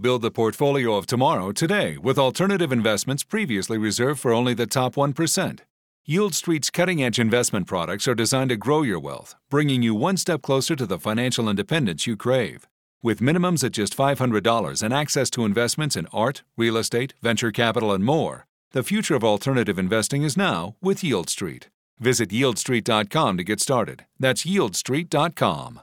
[0.00, 4.94] Build the portfolio of tomorrow today with alternative investments previously reserved for only the top
[4.94, 5.60] 1%.
[6.06, 10.16] Yield Street's cutting edge investment products are designed to grow your wealth, bringing you one
[10.16, 12.66] step closer to the financial independence you crave.
[13.02, 17.92] With minimums at just $500 and access to investments in art, real estate, venture capital,
[17.92, 21.68] and more, the future of alternative investing is now with Yield Street.
[21.98, 24.06] Visit yieldstreet.com to get started.
[24.18, 25.80] That's yieldstreet.com.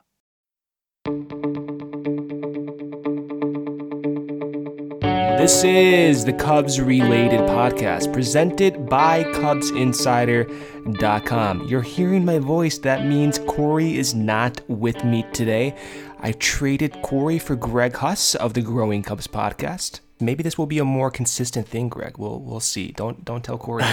[5.38, 11.68] This is the Cubs related podcast presented by CubsInsider.com.
[11.68, 12.80] You're hearing my voice.
[12.80, 15.76] That means Corey is not with me today.
[16.22, 20.00] I traded Corey for Greg Huss of the Growing Cubs podcast.
[20.20, 22.18] Maybe this will be a more consistent thing, Greg.
[22.18, 22.92] We'll we'll see.
[22.92, 23.86] Don't don't tell Corey.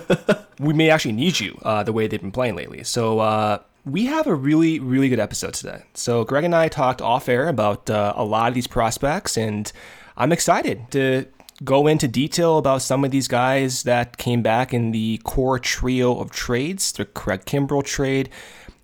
[0.58, 2.82] we may actually need you uh, the way they've been playing lately.
[2.82, 5.82] So uh, we have a really really good episode today.
[5.92, 9.70] So Greg and I talked off air about uh, a lot of these prospects, and
[10.16, 11.26] I'm excited to
[11.64, 16.18] go into detail about some of these guys that came back in the core trio
[16.18, 18.30] of trades: the Craig Kimbrel trade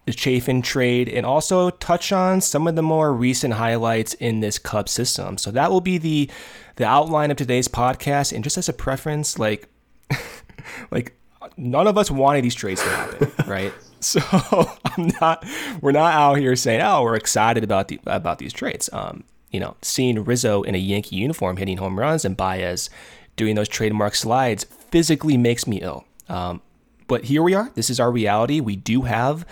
[0.09, 4.59] the Chafin trade, and also touch on some of the more recent highlights in this
[4.59, 5.37] Cub system.
[5.37, 6.31] So that will be the
[6.77, 8.33] the outline of today's podcast.
[8.33, 9.69] And just as a preference, like
[10.91, 11.15] like
[11.59, 13.73] none of us wanted these trades to happen, right?
[14.01, 14.21] So
[14.97, 15.45] I'm not
[15.83, 18.89] we're not out here saying, oh, we're excited about the about these trades.
[18.91, 22.91] Um, you know, seeing Rizzo in a Yankee uniform hitting home runs and Baez
[23.37, 26.05] doing those trademark slides physically makes me ill.
[26.29, 26.61] Um,
[27.07, 27.71] but here we are.
[27.75, 28.61] This is our reality.
[28.61, 29.47] We do have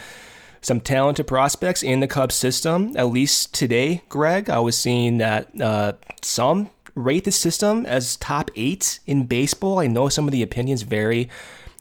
[0.60, 2.94] some talented prospects in the Cubs system.
[2.96, 8.50] At least today, Greg, I was seeing that uh, some rate the system as top
[8.56, 9.78] eight in baseball.
[9.78, 11.28] I know some of the opinions vary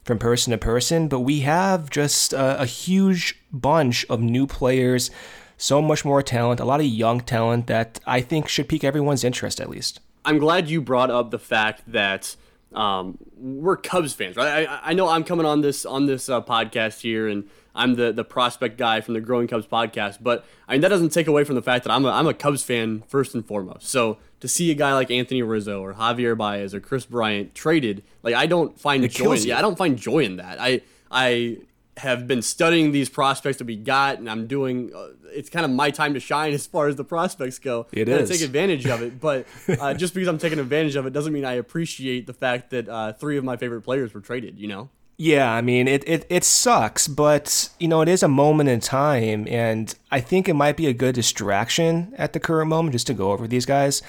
[0.04, 5.10] from person to person, but we have just a, a huge bunch of new players,
[5.58, 9.24] so much more talent, a lot of young talent that I think should pique everyone's
[9.24, 10.00] interest at least.
[10.24, 12.36] I'm glad you brought up the fact that
[12.74, 14.68] um, we're Cubs fans, right?
[14.68, 18.12] I, I, know I'm coming on this on this uh, podcast here, and I'm the
[18.12, 20.18] the prospect guy from the Growing Cubs podcast.
[20.22, 22.34] But I mean that doesn't take away from the fact that I'm a, I'm a
[22.34, 23.88] Cubs fan first and foremost.
[23.88, 28.04] So to see a guy like Anthony Rizzo or Javier Baez or Kris Bryant traded,
[28.24, 29.34] like I don't find it joy.
[29.34, 30.60] In, yeah, I don't find joy in that.
[30.60, 31.60] I I
[31.98, 34.92] have been studying these prospects that we got, and I'm doing.
[34.94, 37.88] Uh, it's kind of my time to shine as far as the prospects go.
[37.92, 38.30] It is.
[38.30, 39.48] take advantage of it, but
[39.80, 42.90] uh, just because I'm taking advantage of it doesn't mean I appreciate the fact that
[42.90, 44.60] uh, three of my favorite players were traded.
[44.60, 44.90] You know.
[45.18, 48.82] Yeah, I mean it, it it sucks, but you know it is a moment in
[48.82, 53.08] time, and I think it might be a good distraction at the current moment just
[53.08, 54.02] to go over these guys.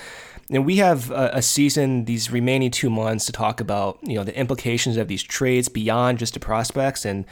[0.49, 4.25] And we have a, a season, these remaining two months, to talk about you know
[4.25, 7.25] the implications of these trades beyond just the prospects and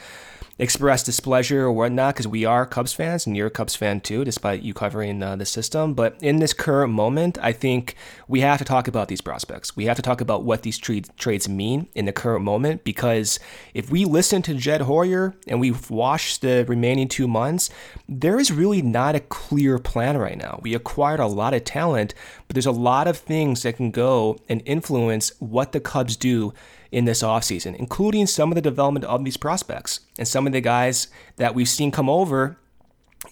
[0.57, 4.23] express displeasure or whatnot because we are Cubs fans and you're a Cubs fan too,
[4.23, 5.93] despite you covering uh, the system.
[5.93, 7.95] But in this current moment, I think
[8.29, 9.75] we have to talk about these prospects.
[9.75, 13.37] We have to talk about what these tra- trades mean in the current moment because
[13.73, 17.69] if we listen to Jed Hoyer and we've watched the remaining two months,
[18.07, 20.59] there is really not a clear plan right now.
[20.63, 22.13] We acquired a lot of talent,
[22.47, 26.53] but there's a lot of things that can go and influence what the Cubs do
[26.95, 30.61] in this offseason, including some of the development of these prospects and some of the
[30.61, 32.55] guys that we've seen come over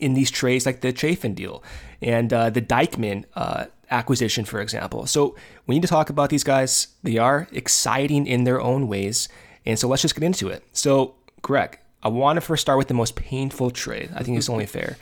[0.02, 1.64] in these trades, like the Chafin deal
[2.02, 5.06] and uh, the Deichmann uh, acquisition, for example.
[5.06, 6.88] So we need to talk about these guys.
[7.04, 9.30] They are exciting in their own ways.
[9.66, 10.62] And so let's just get into it.
[10.74, 14.10] So, Greg, I want to first start with the most painful trade.
[14.14, 14.98] I think it's only fair.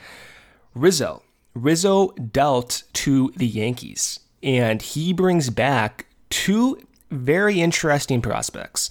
[0.72, 1.24] Rizzo.
[1.54, 6.78] Rizzo dealt to the Yankees, and he brings back two
[7.12, 8.90] very interesting prospects.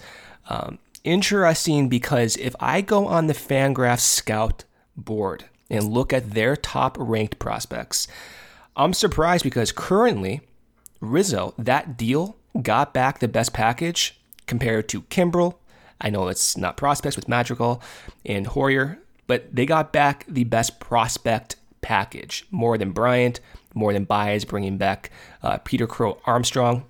[0.50, 4.64] Um, interesting because if I go on the Fangraph Scout
[4.96, 8.08] board and look at their top ranked prospects,
[8.76, 10.42] I'm surprised because currently
[11.02, 15.56] Rizzo, that deal got back the best package compared to Kimbrel.
[16.00, 17.82] I know it's not prospects with Madrigal
[18.26, 23.40] and Heuer, but they got back the best prospect package more than Bryant,
[23.74, 25.10] more than Baez bringing back
[25.42, 26.86] uh, Peter Crow Armstrong.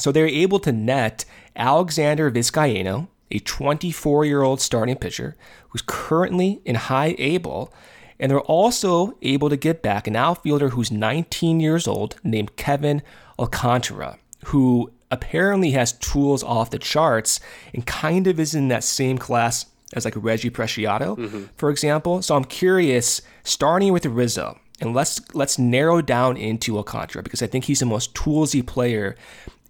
[0.00, 1.24] So they're able to net
[1.56, 5.36] Alexander Vizcaino, a 24 year old starting pitcher
[5.68, 7.72] who's currently in high A ball.
[8.18, 13.02] And they're also able to get back an outfielder who's 19 years old named Kevin
[13.38, 17.40] Alcantara, who apparently has tools off the charts
[17.74, 21.44] and kind of is in that same class as like Reggie Preciado, mm-hmm.
[21.56, 22.22] for example.
[22.22, 27.46] So I'm curious, starting with Rizzo, and let's let's narrow down into Alcantara because I
[27.46, 29.16] think he's the most toolsy player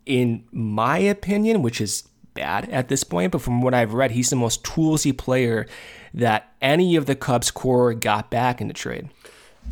[0.06, 4.30] in my opinion, which is bad at this point, but from what I've read, he's
[4.30, 5.66] the most toolsy player
[6.14, 9.08] that any of the Cubs core got back in the trade.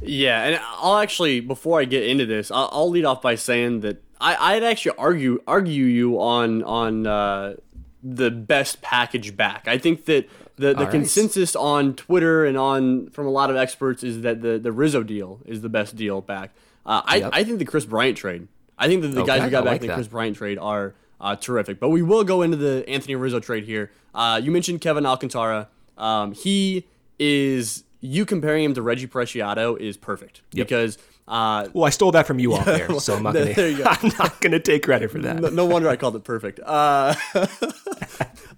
[0.00, 3.80] Yeah, and I'll actually before I get into this, I'll, I'll lead off by saying
[3.80, 7.54] that I, I'd actually argue argue you on on uh,
[8.02, 9.66] the best package back.
[9.66, 10.90] I think that the, the right.
[10.90, 15.02] consensus on Twitter and on from a lot of experts is that the, the Rizzo
[15.02, 16.50] deal is the best deal back.
[16.84, 17.30] Uh, I, Yep.
[17.32, 18.48] I think the Kris Bryant trade.
[18.78, 19.94] I think that the guys Okay, we got I back like in the that.
[19.96, 21.80] Kris Bryant trade are uh, terrific.
[21.80, 23.90] But we will go into the Anthony Rizzo trade here.
[24.14, 25.68] Uh, you mentioned Kevin Alcantara.
[25.96, 26.86] Um, he
[27.18, 30.96] is you comparing him to Reggie Preciado is perfect because
[31.26, 33.52] uh, Well, I stole that from you off there, so I'm not gonna.
[33.54, 33.82] go.
[33.86, 35.40] I'm not gonna take credit for that.
[35.40, 36.60] no, no wonder I called it perfect.
[36.60, 37.14] Uh,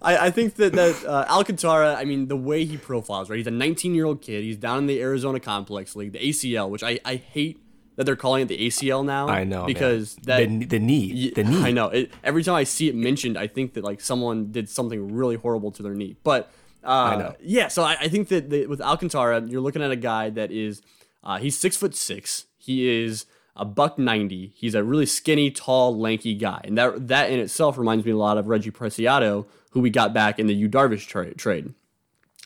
[0.03, 1.95] I, I think that that uh, Alcantara.
[1.95, 3.37] I mean, the way he profiles, right?
[3.37, 4.43] He's a 19 year old kid.
[4.43, 7.59] He's down in the Arizona Complex League, the ACL, which I, I hate
[7.95, 9.27] that they're calling it the ACL now.
[9.27, 10.59] I know because man.
[10.59, 11.63] that the, the knee, Ye- the knee.
[11.63, 11.87] I know.
[11.87, 15.35] It, every time I see it mentioned, I think that like someone did something really
[15.35, 16.15] horrible to their knee.
[16.23, 16.51] But
[16.83, 17.35] uh, know.
[17.41, 20.51] Yeah, so I, I think that the, with Alcantara, you're looking at a guy that
[20.51, 20.81] is
[21.23, 22.45] uh, he's six foot six.
[22.57, 24.53] He is a buck ninety.
[24.55, 28.17] He's a really skinny, tall, lanky guy, and that that in itself reminds me a
[28.17, 31.73] lot of Reggie Preciado, who we got back in the Yu Darvish tra- trade.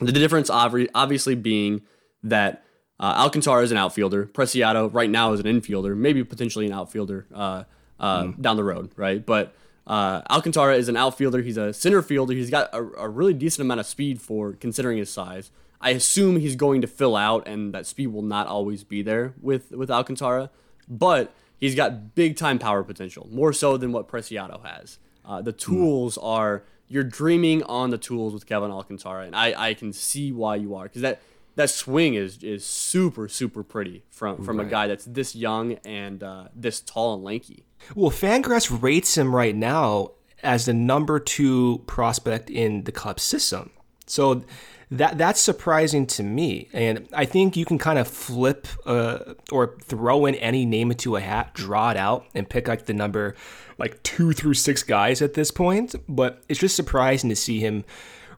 [0.02, 1.84] The difference, obviously, being
[2.24, 2.65] that
[3.00, 4.26] uh, Alcantara is an outfielder.
[4.26, 7.64] Preciado right now is an infielder, maybe potentially an outfielder uh,
[8.00, 9.26] uh, down the road, right?
[9.26, 9.54] But
[9.86, 11.42] uh, Alcantara is an outfielder.
[11.42, 12.34] He's a center fielder.
[12.34, 15.52] He's got a, a really decent amount of speed for considering his size.
[15.82, 19.34] I assume he's going to fill out, and that speed will not always be there
[19.42, 20.50] with with Alcantara,
[20.88, 24.98] but he's got big time power potential, more so than what Preciado has.
[25.24, 29.74] Uh, the tools are you're dreaming on the tools with Kevin Alcantara, and I, I
[29.74, 31.22] can see why you are because that
[31.56, 36.24] that swing is is super super pretty from from a guy that's this young and
[36.24, 37.66] uh, this tall and lanky.
[37.96, 40.12] Well, Fangraphs rates him right now
[40.44, 43.72] as the number two prospect in the club system.
[44.06, 44.44] So
[44.92, 49.78] that that's surprising to me, and I think you can kind of flip uh, or
[49.82, 53.36] throw in any name into a hat, draw it out, and pick like the number
[53.78, 55.96] like two through six guys at this point.
[56.08, 57.84] But it's just surprising to see him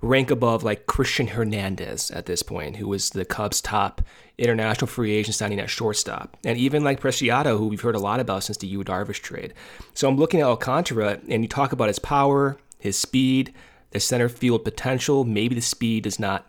[0.01, 4.01] rank above like Cristian Hernandez at this point, who was the Cubs' top
[4.37, 8.19] international free agent signing at shortstop, and even like Preciado, who we've heard a lot
[8.19, 9.53] about since the Yu Darvish trade.
[9.93, 13.53] So I'm looking at Alcantara, and you talk about his power, his speed,
[13.91, 15.23] the center field potential.
[15.23, 16.45] Maybe the speed does not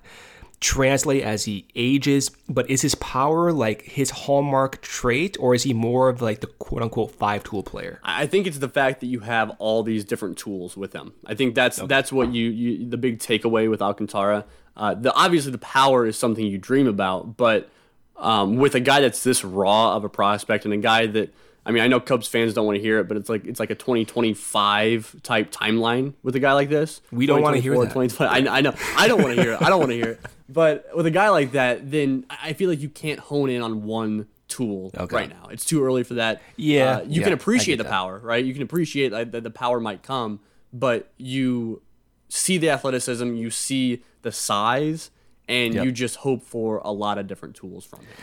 [0.60, 5.72] translate as he ages, but is his power like his hallmark trait, or is he
[5.72, 8.00] more of like the quote unquote five tool player?
[8.02, 11.14] I think it's the fact that you have all these different tools with him.
[11.26, 14.44] I think that's that's what you, you the big takeaway with Alcantara.
[14.76, 17.70] Uh, the obviously the power is something you dream about, but
[18.16, 21.32] um, with a guy that's this raw of a prospect and a guy that
[21.68, 23.60] I mean I know Cubs fans don't want to hear it, but it's like it's
[23.60, 27.00] like a 2025 type timeline with a guy like this.
[27.12, 28.30] We don't wanna hear 2024, that.
[28.30, 28.48] 2020.
[28.48, 29.62] I, I know I don't want to hear it.
[29.62, 30.20] I don't want to hear it.
[30.50, 33.60] But with a guy like that, then I I feel like you can't hone in
[33.60, 35.14] on one tool Okay.
[35.14, 35.48] right now.
[35.50, 36.40] It's too early for that.
[36.56, 37.90] Yeah, Uh, you yeah, can appreciate the that.
[37.92, 38.42] power, right?
[38.42, 40.40] You can appreciate like, that the power might come,
[40.72, 41.82] but you
[42.30, 45.10] see the athleticism, you see the size,
[45.50, 45.84] and Yep.
[45.84, 48.16] you just hope for a lot of different tools from him.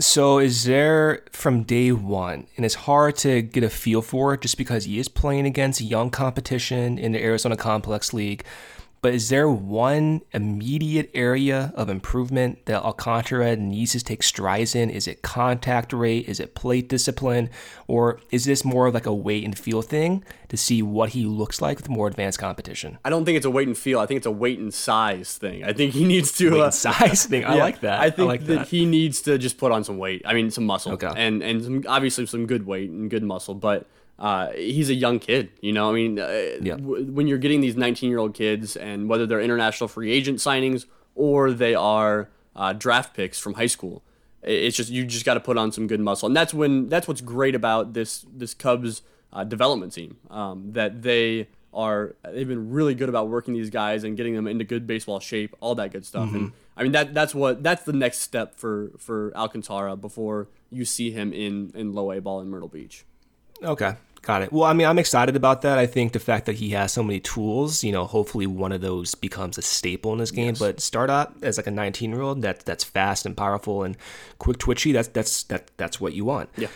[0.00, 4.40] So is there from day one, and it's hard to get a feel for it
[4.40, 8.44] just because he is playing against young competition in the Arizona Complex League.
[9.02, 14.90] But is there one immediate area of improvement that Alcantara needs to take strides in?
[14.90, 16.28] Is it contact rate?
[16.28, 17.50] Is it plate discipline?
[17.88, 21.24] Or is this more of like a wait and feel thing to see what he
[21.24, 22.98] looks like with more advanced competition?
[23.04, 23.98] I don't think it's a weight and feel.
[23.98, 25.64] I think it's a weight and size thing.
[25.64, 27.44] I think he needs to uh, and size thing.
[27.44, 28.00] I Yeah, like that.
[28.00, 28.68] I think like that, that.
[28.68, 30.22] he needs to just put on some weight.
[30.24, 31.10] I mean, some muscle, Okay.
[31.16, 33.56] and and some, obviously some good weight and good muscle.
[33.56, 33.88] But
[34.18, 35.90] uh, he's a young kid, you know.
[35.90, 36.26] I mean, uh,
[36.62, 36.76] Yeah.
[36.76, 40.38] w- when you're getting these 19 year old kids, and whether they're international free agent
[40.38, 44.02] signings or they are uh, draft picks from high school,
[44.42, 47.06] it's just you just got to put on some good muscle, and that's when that's
[47.08, 49.02] what's great about this this Cubs
[49.32, 54.04] uh, development team um, that they are they've been really good about working these guys
[54.04, 56.34] and getting them into good baseball shape, all that good stuff.
[56.34, 60.84] And I mean that that's what that's the next step for for Alcantara before you
[60.84, 63.06] see him in in low A ball in Myrtle Beach.
[63.62, 64.52] Okay, got it.
[64.52, 65.78] Well, I mean, I'm excited about that.
[65.78, 68.80] I think the fact that he has so many tools, you know, hopefully one of
[68.80, 70.54] those becomes a staple in his game.
[70.58, 73.96] But start out as like a 19 year old that that's fast and powerful and
[74.38, 74.92] quick twitchy.
[74.92, 76.50] That's that's that that's what you want.
[76.56, 76.68] Yeah.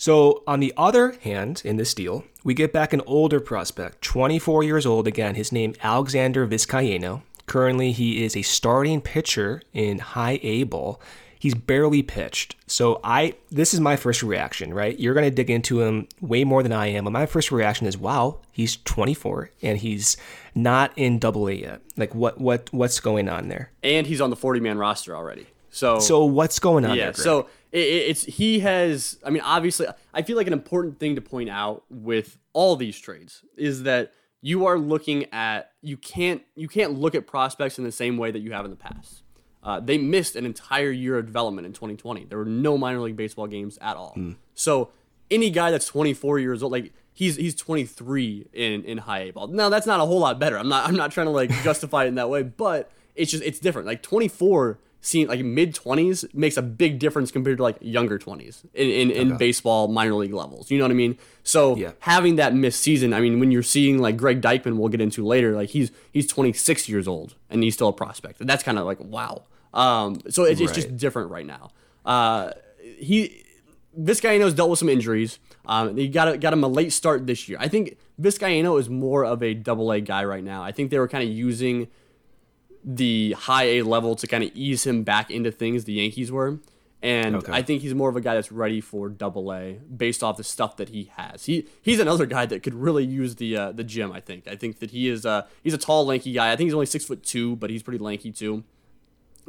[0.00, 4.62] So on the other hand, in this deal, we get back an older prospect, 24
[4.62, 5.08] years old.
[5.08, 7.22] Again, his name Alexander Vizcaino.
[7.46, 11.00] Currently, he is a starting pitcher in high A ball.
[11.38, 12.56] He's barely pitched.
[12.66, 14.98] So I this is my first reaction, right?
[14.98, 17.04] You're gonna dig into him way more than I am.
[17.04, 20.16] But my first reaction is, wow, he's 24 and he's
[20.54, 21.80] not in double A yet.
[21.96, 23.70] Like what what what's going on there?
[23.82, 25.46] And he's on the 40 man roster already.
[25.70, 27.04] So So what's going on yeah.
[27.06, 27.14] there?
[27.14, 29.18] So it, it's he has.
[29.24, 32.98] I mean, obviously, I feel like an important thing to point out with all these
[32.98, 37.84] trades is that you are looking at you can't you can't look at prospects in
[37.84, 39.22] the same way that you have in the past.
[39.68, 42.24] Uh, they missed an entire year of development in 2020.
[42.24, 44.16] There were no minor league baseball games at all.
[44.54, 44.90] So
[45.30, 49.48] any guy that's 24 years old, like he's he's 23 in in high A ball.
[49.48, 50.58] Now that's not a whole lot better.
[50.58, 53.44] I'm not I'm not trying to like justify it in that way, but it's just
[53.44, 53.86] it's different.
[53.86, 58.64] Like 24 seeing like mid 20s makes a big difference compared to like younger 20s
[58.72, 60.70] in in, in baseball minor league levels.
[60.70, 61.18] You know what I mean?
[61.42, 61.92] So Yeah.
[62.00, 65.26] having that missed season, I mean, when you're seeing like Greg Deichmann, we'll get into
[65.26, 68.40] later, like he's he's 26 years old and he's still a prospect.
[68.40, 69.44] And that's kind of like wow.
[69.74, 71.70] Um, so it's, it's just different right now.
[72.04, 72.52] Uh,
[72.98, 73.44] he
[73.98, 75.38] Vizcaino's dealt with some injuries.
[75.66, 77.58] Um, he got a, got him a late start this year.
[77.60, 80.62] I think Vizcaino is more of a double A guy right now.
[80.62, 81.88] I think they were kind of using
[82.84, 86.58] the high A level to kind of ease him back into things the Yankees were.
[87.02, 87.52] And Okay.
[87.52, 90.42] I think he's more of a guy that's ready for double A based off the
[90.44, 91.44] stuff that he has.
[91.44, 94.48] He he's another guy that could really use the uh, the gym, I think.
[94.48, 96.50] I think that he is uh he's a tall, lanky guy.
[96.50, 98.64] I think he's only six foot two, but he's pretty lanky too.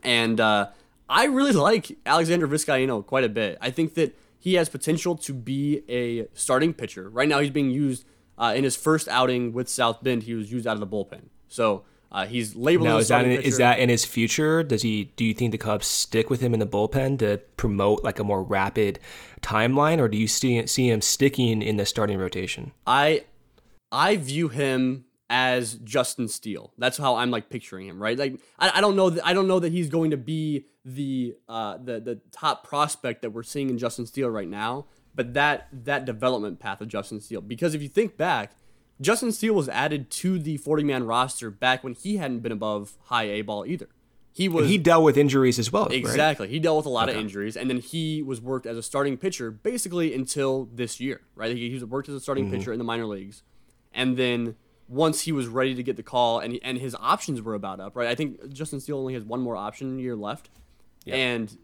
[0.04, 0.70] And uh,
[1.10, 3.58] I really like Alexander Vizcaino quite a bit.
[3.62, 7.10] I think that he has potential to be a starting pitcher.
[7.10, 8.06] Right now, he's being used
[8.38, 10.24] uh, in his first outing with South Bend.
[10.24, 13.08] He was used out of the bullpen, so uh, he's labeled now as a is
[13.10, 13.48] that in, pitcher.
[13.48, 14.64] is that in his future?
[14.64, 15.12] Does he?
[15.16, 18.24] Do you think the Cubs stick with him in the bullpen to promote like a
[18.24, 19.00] more rapid
[19.42, 22.72] timeline, or do you see see him sticking in the starting rotation?
[22.88, 23.26] I
[23.92, 26.74] I view him as Justin Steele.
[26.78, 28.18] That's how I'm like picturing him, right?
[28.18, 31.36] Like I, I don't know that I don't know that he's going to be the
[31.48, 35.68] uh the the top prospect that we're seeing in Justin Steele right now, but that
[35.72, 37.42] that development path of Justin Steele.
[37.42, 38.54] Because if you think back,
[39.00, 42.98] Justin Steele was added to the 40 man roster back when he hadn't been above
[43.06, 43.88] high A ball either.
[44.32, 45.94] He was He dealt with injuries as well, right?
[45.94, 46.48] Exactly.
[46.48, 49.18] He dealt with a lot of injuries, and then he was worked as a starting
[49.18, 51.56] pitcher basically until this year, right?
[51.56, 53.44] He, he was worked as a starting pitcher in the minor leagues,
[53.94, 54.56] and then
[54.90, 57.96] once he was ready to get the call, and and his options were about up,
[57.96, 58.08] right?
[58.08, 60.50] I think Justin Steele only has one more option year left,
[61.16, 61.56] and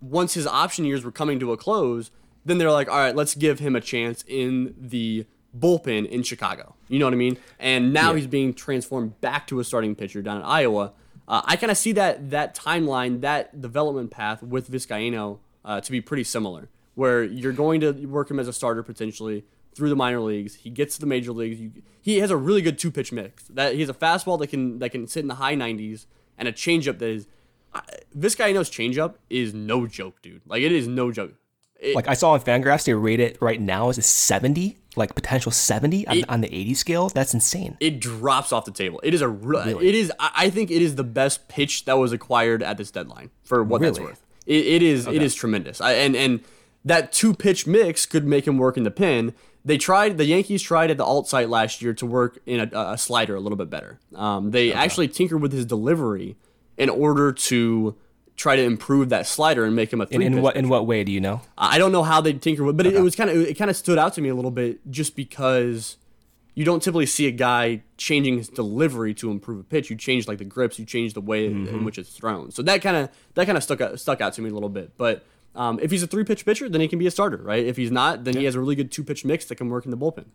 [0.00, 2.10] once his option years were coming to a close,
[2.44, 6.74] then they're like, all right, let's give him a chance in the bullpen in Chicago.
[6.88, 7.36] You know what I mean?
[7.58, 10.92] And now he's being transformed back to a starting pitcher down in Iowa.
[11.28, 15.92] Uh, I kind of see that that timeline, that development path with Vizcaino uh, to
[15.92, 19.96] be pretty similar, where you're going to work him as a starter potentially through the
[19.96, 20.56] minor leagues.
[20.56, 21.60] He gets to the major leagues.
[21.60, 23.44] You, he has a really good two pitch mix.
[23.48, 26.06] That he has a fastball that can that can sit in the high 90s
[26.38, 27.26] and a changeup that is.
[27.74, 27.82] I-
[28.52, 30.42] knows changeup is no joke, dude.
[30.46, 31.34] Like it is no joke.
[31.78, 35.14] It- Like I saw on Fangraphs, they rate it right now as a 70, like
[35.14, 37.08] potential 70 on, on the 80 scale.
[37.08, 37.76] That's insane.
[37.80, 39.00] it drops off the table.
[39.04, 42.12] It is a re- it is I think it is the best pitch that was
[42.12, 44.22] acquired at this deadline for what that's worth.
[44.46, 45.80] It, it is it is tremendous.
[45.80, 46.40] I, and and
[46.84, 49.34] that two pitch mix could make him work in the pin.
[49.64, 52.92] They tried the Yankees tried at the alt site last year to work in a,
[52.92, 53.98] a slider a little bit better.
[54.14, 56.36] Um, they actually tinkered with his delivery
[56.78, 57.94] in order to
[58.36, 60.68] try to improve that slider and make him a In, three in pitch what in
[60.70, 61.42] what way do you know?
[61.58, 63.70] I don't know how they tinker with, but it, it was kind of it kind
[63.70, 65.98] of stood out to me a little bit just because
[66.54, 69.90] you don't typically see a guy changing his delivery to improve a pitch.
[69.90, 72.50] You change like the grips, you change the way in which it's thrown.
[72.50, 74.68] So that kind of that kind of stuck out, stuck out to me a little
[74.70, 74.96] bit.
[74.96, 77.64] But um, if he's a three pitch pitcher, then he can be a starter, right?
[77.64, 79.84] If he's not, then he has a really good two pitch mix that can work
[79.84, 80.26] in the bullpen.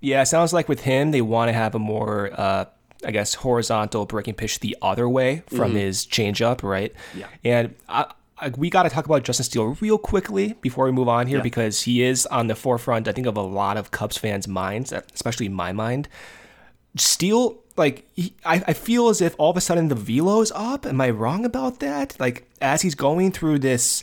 [0.00, 2.66] Yeah, it sounds like with him, they want to have a more, uh,
[3.04, 6.92] I guess, horizontal breaking pitch the other way from his changeup, right?
[7.16, 7.26] Yeah.
[7.44, 8.06] And I,
[8.38, 11.38] I, we got to talk about Justin Steele real quickly before we move on here
[11.38, 11.42] Yeah.
[11.42, 14.92] because he is on the forefront, I think, of a lot of Cubs fans' minds,
[14.92, 16.08] especially my mind.
[16.96, 20.86] Steele, like, he, I, I feel as if all of a sudden the velo's up.
[20.86, 22.16] Am I wrong about that?
[22.18, 24.02] Like, as he's going through this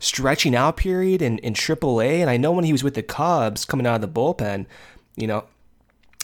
[0.00, 3.64] stretching out period in, in AAA, and I know when he was with the Cubs
[3.64, 4.66] coming out of the bullpen,
[5.14, 5.44] you know,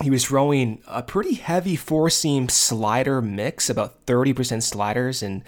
[0.03, 5.43] he was throwing a pretty heavy four seam slider mix, about 30% sliders and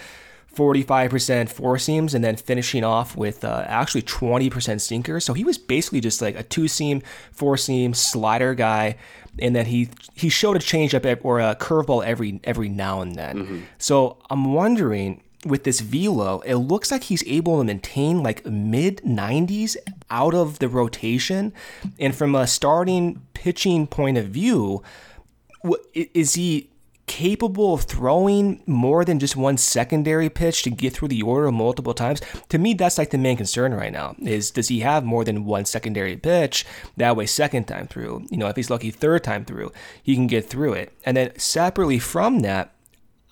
[0.55, 5.25] 45% four seams, and then finishing off with uh, actually 20% sinkers.
[5.25, 8.97] So he was basically just like a two seam, four seam slider guy.
[9.39, 13.37] And then he he showed a changeup or a curveball every every now and then.
[13.79, 18.99] So I'm wondering with this velo, it looks like he's able to maintain like mid
[18.99, 19.77] 90s
[20.11, 21.53] out of the rotation.
[21.99, 24.83] And from a starting pitching point of view,
[25.95, 26.71] is he
[27.07, 31.95] capable of throwing more than just one secondary pitch to get through the order multiple
[31.95, 32.21] times?
[32.51, 35.45] To me, that's like the main concern right now is does he have more than
[35.45, 36.67] one secondary pitch?
[36.97, 40.27] That way, second time through, you know, if he's lucky third time through, he can
[40.27, 40.93] get through it.
[41.05, 42.75] And then separately from that,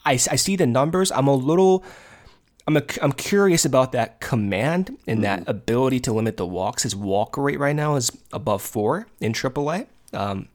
[0.06, 1.12] I, I see the numbers.
[1.12, 1.84] I'm a little
[2.66, 5.48] I'm, a, I'm curious about that command and that mm.
[5.48, 6.82] ability to limit the walks.
[6.82, 9.86] His walk rate right now is above four in AAA.
[10.12, 10.48] Um,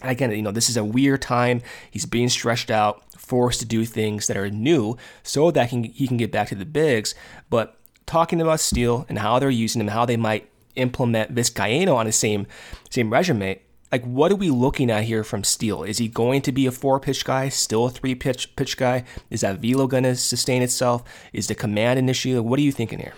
[0.00, 1.60] again, you know, this is a weird time.
[1.90, 5.84] He's being stretched out, forced to do things that are new so that he can,
[5.84, 7.14] he can get back to the bigs.
[7.50, 12.06] But talking about Steele and how they're using him, how they might implement Vizcaino on
[12.06, 12.46] the same
[12.88, 13.60] same resume,
[13.92, 15.84] like what are we looking at here from Steele?
[15.84, 19.04] Is he going to be a four pitch guy, still a three pitch pitch guy?
[19.30, 21.04] Is that velo going to sustain itself?
[21.34, 22.42] Is the command an issue?
[22.42, 23.12] What are you thinking here?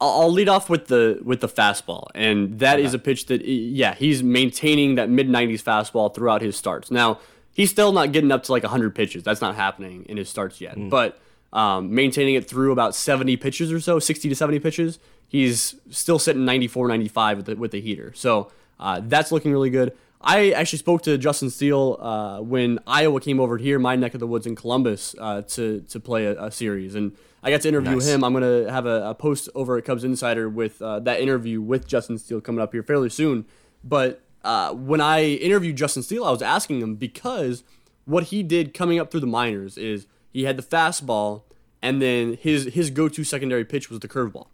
[0.00, 2.84] I'll lead off with the with the fastball, and that okay.
[2.84, 6.90] is a pitch that yeah he's maintaining that mid nineties fastball throughout his starts.
[6.90, 7.18] Now
[7.52, 9.22] he's still not getting up to like hundred pitches.
[9.22, 10.90] That's not happening in his starts yet, mm.
[10.90, 11.18] but.
[11.54, 14.98] Um, maintaining it through about 70 pitches or so, 60 to 70 pitches.
[15.28, 18.14] He's still sitting 94, 95 with the, with the heater.
[18.14, 18.50] So
[18.82, 19.96] uh, that's looking really good.
[20.20, 24.20] I actually spoke to Justin Steele uh, when Iowa came over here, my neck of
[24.20, 27.68] the woods in Columbus, uh, to to play a, a, series, and I got to
[27.68, 28.06] interview nice.
[28.06, 28.24] him.
[28.24, 31.86] I'm gonna have a, a, post over at Cubs Insider with uh, that interview with
[31.86, 33.46] Justin Steele coming up here fairly soon.
[33.82, 37.64] But uh, when I interviewed Justin Steele, I was asking him because
[38.04, 41.42] what he did coming up through the minors is he had the fastball,
[41.80, 44.48] and then his his go to secondary pitch was the curveball,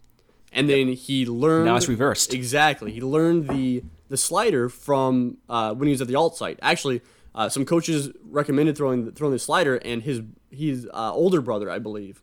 [0.52, 2.92] and then he learned now it's reversed exactly.
[2.92, 6.58] He learned the the slider from uh, when he was at the alt site.
[6.62, 7.02] Actually,
[7.34, 11.78] uh, some coaches recommended throwing throwing the slider, and his his uh, older brother, I
[11.78, 12.22] believe,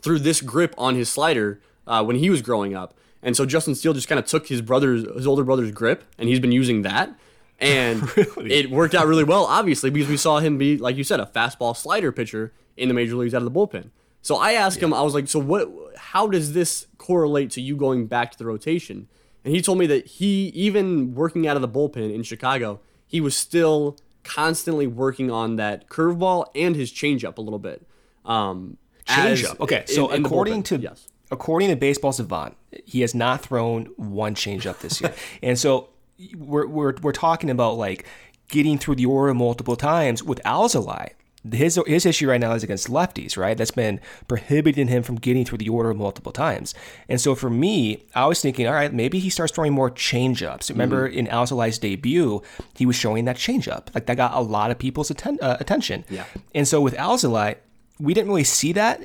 [0.00, 2.94] threw this grip on his slider uh, when he was growing up.
[3.22, 6.28] And so Justin Steele just kind of took his brother's his older brother's grip, and
[6.28, 7.14] he's been using that.
[7.60, 8.52] And really?
[8.52, 11.26] it worked out really well, obviously, because we saw him be, like you said, a
[11.26, 13.90] fastball slider pitcher in the major leagues out of the bullpen.
[14.22, 14.86] So I asked yeah.
[14.86, 15.68] him, I was like, so what?
[15.96, 19.08] How does this correlate to you going back to the rotation?
[19.44, 23.20] And he told me that he, even working out of the bullpen in Chicago, he
[23.20, 27.86] was still constantly working on that curveball and his changeup a little bit.
[28.24, 29.58] Um, changeup.
[29.60, 31.08] Okay, so in, in according to yes.
[31.30, 35.88] according to Baseball Savant, he has not thrown one changeup this year, and so
[36.36, 38.06] we're we're we're talking about like
[38.48, 41.10] getting through the order multiple times with Alzolay
[41.50, 43.56] his his issue right now is against lefties, right?
[43.56, 46.74] That's been prohibiting him from getting through the order multiple times.
[47.08, 50.70] And so for me, I was thinking, all right, maybe he starts throwing more changeups.
[50.70, 51.18] Remember mm-hmm.
[51.18, 52.42] in Alzolay's debut,
[52.76, 53.92] he was showing that changeup.
[53.94, 56.04] Like that got a lot of people's atten- uh, attention.
[56.08, 56.24] Yeah.
[56.54, 57.56] And so with Alzolay,
[57.98, 59.00] we didn't really see that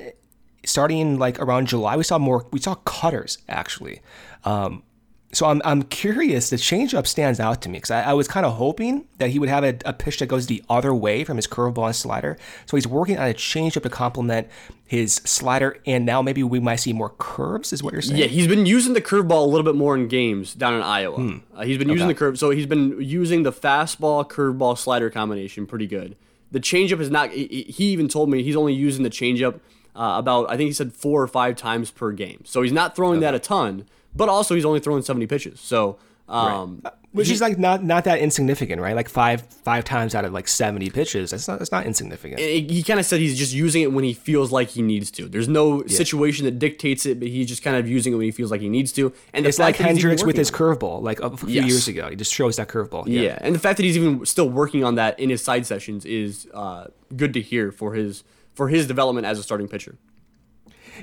[0.64, 1.96] starting like around July.
[1.96, 2.46] We saw more.
[2.52, 4.00] We saw cutters actually.
[4.44, 4.84] Um,
[5.30, 6.48] so I'm, I'm curious.
[6.48, 9.38] The changeup stands out to me because I, I, was kind of hoping that he
[9.38, 12.38] would have a, a, pitch that goes the other way from his curveball and slider.
[12.64, 14.48] So he's working on a changeup to complement
[14.86, 17.74] his slider, and now maybe we might see more curves.
[17.74, 18.18] Is what you're saying?
[18.18, 21.16] Yeah, he's been using the curveball a little bit more in games down in Iowa.
[21.16, 21.36] Hmm.
[21.54, 25.66] Uh, he's been using the curve, so he's been using the fastball curveball slider combination
[25.66, 26.16] pretty good.
[26.50, 27.32] The changeup is not.
[27.32, 29.60] He, he even told me he's only using the changeup
[29.94, 32.44] uh, about I think he said four or five times per game.
[32.46, 33.26] So he's not throwing okay.
[33.26, 33.84] that a ton
[34.18, 35.60] but also he's only throwing 70 pitches.
[35.60, 36.92] So, um, right.
[37.12, 38.94] which he, is like not not that insignificant, right?
[38.94, 41.30] Like five five times out of like 70 pitches.
[41.30, 42.40] That's not that's not insignificant.
[42.40, 45.10] It, he kind of said he's just using it when he feels like he needs
[45.12, 45.28] to.
[45.28, 45.96] There's no yeah.
[45.96, 48.60] situation that dictates it, but he's just kind of using it when he feels like
[48.60, 49.12] he needs to.
[49.32, 51.66] And it's like Hendricks with his curveball, like a few yes.
[51.66, 52.10] years ago.
[52.10, 53.04] He just shows that curveball.
[53.06, 53.22] Yeah.
[53.22, 53.38] yeah.
[53.40, 56.46] and the fact that he's even still working on that in his side sessions is
[56.52, 59.96] uh, good to hear for his for his development as a starting pitcher.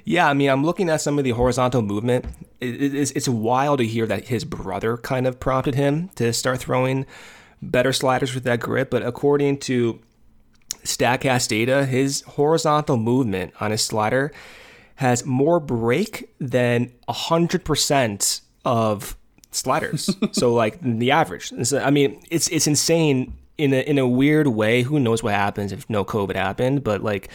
[0.03, 2.25] Yeah, I mean, I'm looking at some of the horizontal movement.
[2.59, 6.59] It, it's, it's wild to hear that his brother kind of prompted him to start
[6.59, 7.05] throwing
[7.61, 8.89] better sliders with that grip.
[8.89, 9.99] But according to
[10.83, 14.31] Statcast data, his horizontal movement on his slider
[14.95, 19.17] has more break than 100% of
[19.51, 20.15] sliders.
[20.31, 21.51] so like the average.
[21.63, 24.83] So, I mean, it's it's insane in a in a weird way.
[24.83, 26.83] Who knows what happens if no COVID happened?
[26.83, 27.29] But like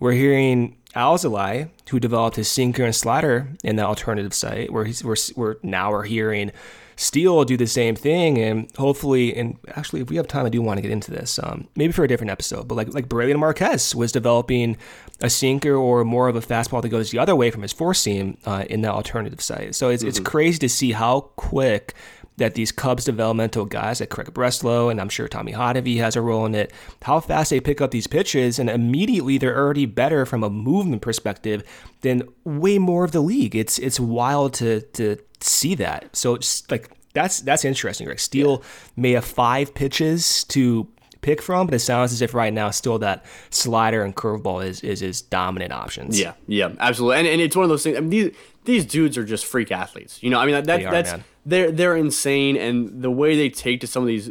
[0.00, 5.04] we're hearing Alzolay, who developed his sinker and slider in the alternative site, where he's,
[5.04, 6.52] we're, we're now we're hearing
[6.96, 10.62] Steele do the same thing, and hopefully, and actually, if we have time, I do
[10.62, 12.68] want to get into this, um, maybe for a different episode.
[12.68, 14.76] But like like Brailyn Marquez was developing
[15.20, 17.94] a sinker or more of a fastball that goes the other way from his four
[17.94, 19.74] seam uh, in the alternative site.
[19.74, 20.08] So it's mm-hmm.
[20.08, 21.94] it's crazy to see how quick
[22.36, 26.20] that these Cubs developmental guys like Craig Breslow and I'm sure Tommy Hottovy has a
[26.20, 30.26] role in it, how fast they pick up these pitches and immediately they're already better
[30.26, 31.62] from a movement perspective
[32.00, 33.54] than way more of the league.
[33.54, 36.14] It's it's wild to to see that.
[36.16, 38.08] So it's like that's that's interesting.
[38.08, 38.68] Right, Steele yeah.
[38.96, 40.88] may have five pitches to
[41.20, 44.80] pick from, but it sounds as if right now still that slider and curveball is
[44.80, 46.18] is his dominant options.
[46.18, 47.18] Yeah, yeah, absolutely.
[47.18, 47.96] And, and it's one of those things.
[47.96, 50.20] I mean, these these dudes are just freak athletes.
[50.20, 53.36] You know, I mean that, that are, that's man they're they're insane, and the way
[53.36, 54.30] they take to some of these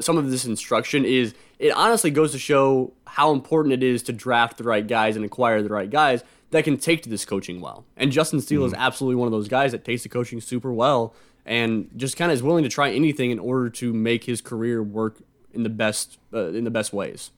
[0.00, 4.12] some of this instruction is it honestly goes to show how important it is to
[4.12, 6.24] draft the right guys and acquire the right guys.
[6.50, 7.84] that can take to this coaching well.
[7.96, 8.66] And Justin Steele mm.
[8.66, 11.14] is absolutely one of those guys that takes the coaching super well
[11.46, 14.82] and just kind of is willing to try anything in order to make his career
[14.82, 15.18] work
[15.52, 17.30] in the best uh, in the best ways.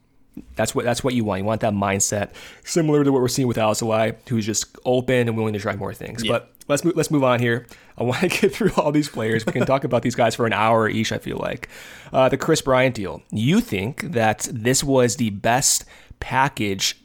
[0.54, 1.40] That's what that's what you want.
[1.40, 2.30] You want that mindset,
[2.64, 5.94] similar to what we're seeing with Alzolay, who's just open and willing to try more
[5.94, 6.22] things.
[6.22, 6.32] Yeah.
[6.32, 7.66] But let's move, let's move on here.
[7.98, 9.44] I want to get through all these players.
[9.46, 11.12] We can talk about these guys for an hour each.
[11.12, 11.68] I feel like
[12.12, 13.22] uh, the Kris Bryant deal.
[13.30, 15.84] You think that this was the best
[16.20, 16.96] package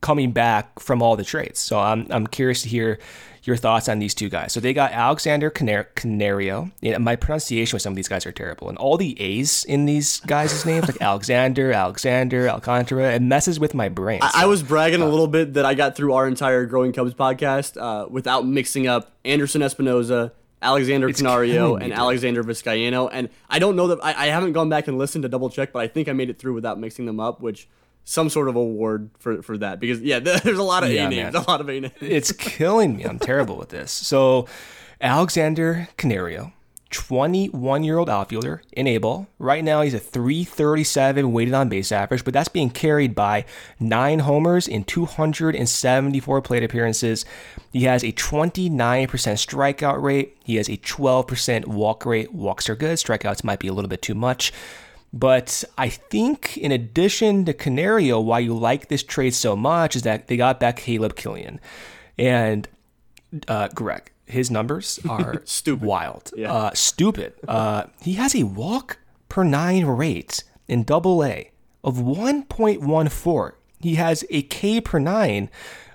[0.00, 1.58] coming back from all the trades?
[1.60, 2.98] So I'm I'm curious to hear
[3.42, 4.52] your thoughts on these two guys.
[4.52, 6.70] So they got Alexander Canar- Canario.
[6.80, 8.68] Yeah, my pronunciation with some of these guys are terrible.
[8.68, 13.74] And all the A's in these guys' names, like Alexander, Alexander, Alcantara, it messes with
[13.74, 14.20] my brain.
[14.22, 16.92] I, I was bragging uh, a little bit that I got through our entire Growing
[16.92, 20.32] Cubs podcast uh, without mixing up Anderson Espinoza,
[20.62, 21.92] Alexander Canario, and.
[21.92, 23.08] Alexander Vizcaino.
[23.10, 25.72] And I don't know that I, I haven't gone back and listened to double check,
[25.72, 27.68] but I think I made it through without mixing them up, which–
[28.04, 31.10] some sort of award for for that because yeah, there's a lot of yeah, A
[31.10, 31.94] names, a lot of A names.
[32.00, 33.04] It's killing me.
[33.04, 33.92] I'm terrible with this.
[33.92, 34.46] So
[35.00, 36.52] Alexander Canario,
[36.90, 38.98] 21 year old outfielder in A
[39.38, 43.44] Right now, he's a 337 weighted on base average, but that's being carried by
[43.78, 47.24] nine homers in 274 plate appearances.
[47.72, 50.36] He has a 29% strikeout rate.
[50.44, 52.32] He has a 12% walk rate.
[52.34, 52.98] Walks are good.
[52.98, 54.52] Strikeouts might be a little bit too much.
[55.12, 60.02] But I think, in addition to Canario, why you like this trade so much is
[60.02, 61.60] that they got back Caleb Killian.
[62.18, 62.68] And
[63.48, 66.52] uh, Greg, his numbers are stupid, wild, yeah.
[66.52, 67.34] uh, stupid.
[67.46, 71.50] Uh, he has a walk per nine rate in Double A
[71.82, 73.52] of 1.14.
[73.80, 75.50] He has a K per nine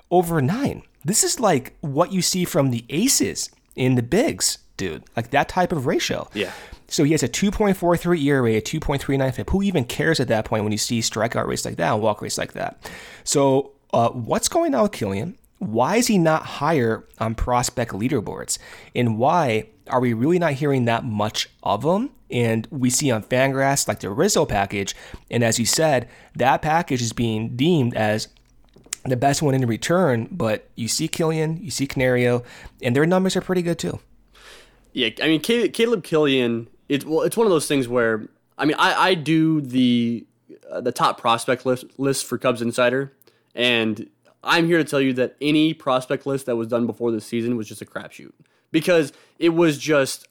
[0.10, 0.84] over nine.
[1.04, 5.04] This is like what you see from the aces in the bigs, dude.
[5.16, 6.28] Like that type of ratio.
[6.34, 6.52] Yeah.
[6.88, 9.50] So he has a 2.43 ERA, a 2.39 FIP.
[9.50, 12.22] Who even cares at that point when you see strikeout rates like that and walk
[12.22, 12.90] rates like that?
[13.24, 15.38] So uh, what's going on with Killian?
[15.60, 18.58] Why is he not higher on prospect leaderboards?
[18.94, 22.12] And why are we really not hearing that much of him?
[22.30, 24.96] And we see on Fangraphs like the Rizzo package.
[25.32, 28.28] And as you said, that package is being deemed as
[29.06, 30.28] the best one in return.
[30.32, 32.44] But you see Killian, you see Canario,
[32.82, 34.00] and their numbers are pretty good too.
[34.94, 38.76] Yeah, I mean Caleb Killian it's well, it's one of those things where I mean,
[38.78, 40.26] I, I do the
[40.70, 43.14] uh, the top prospect list list for Cubs Insider,
[43.54, 44.10] and
[44.46, 47.58] I'm here to tell you that any prospect list that was done before this season
[47.58, 48.32] was just a crapshoot.
[48.72, 50.28] Because it was just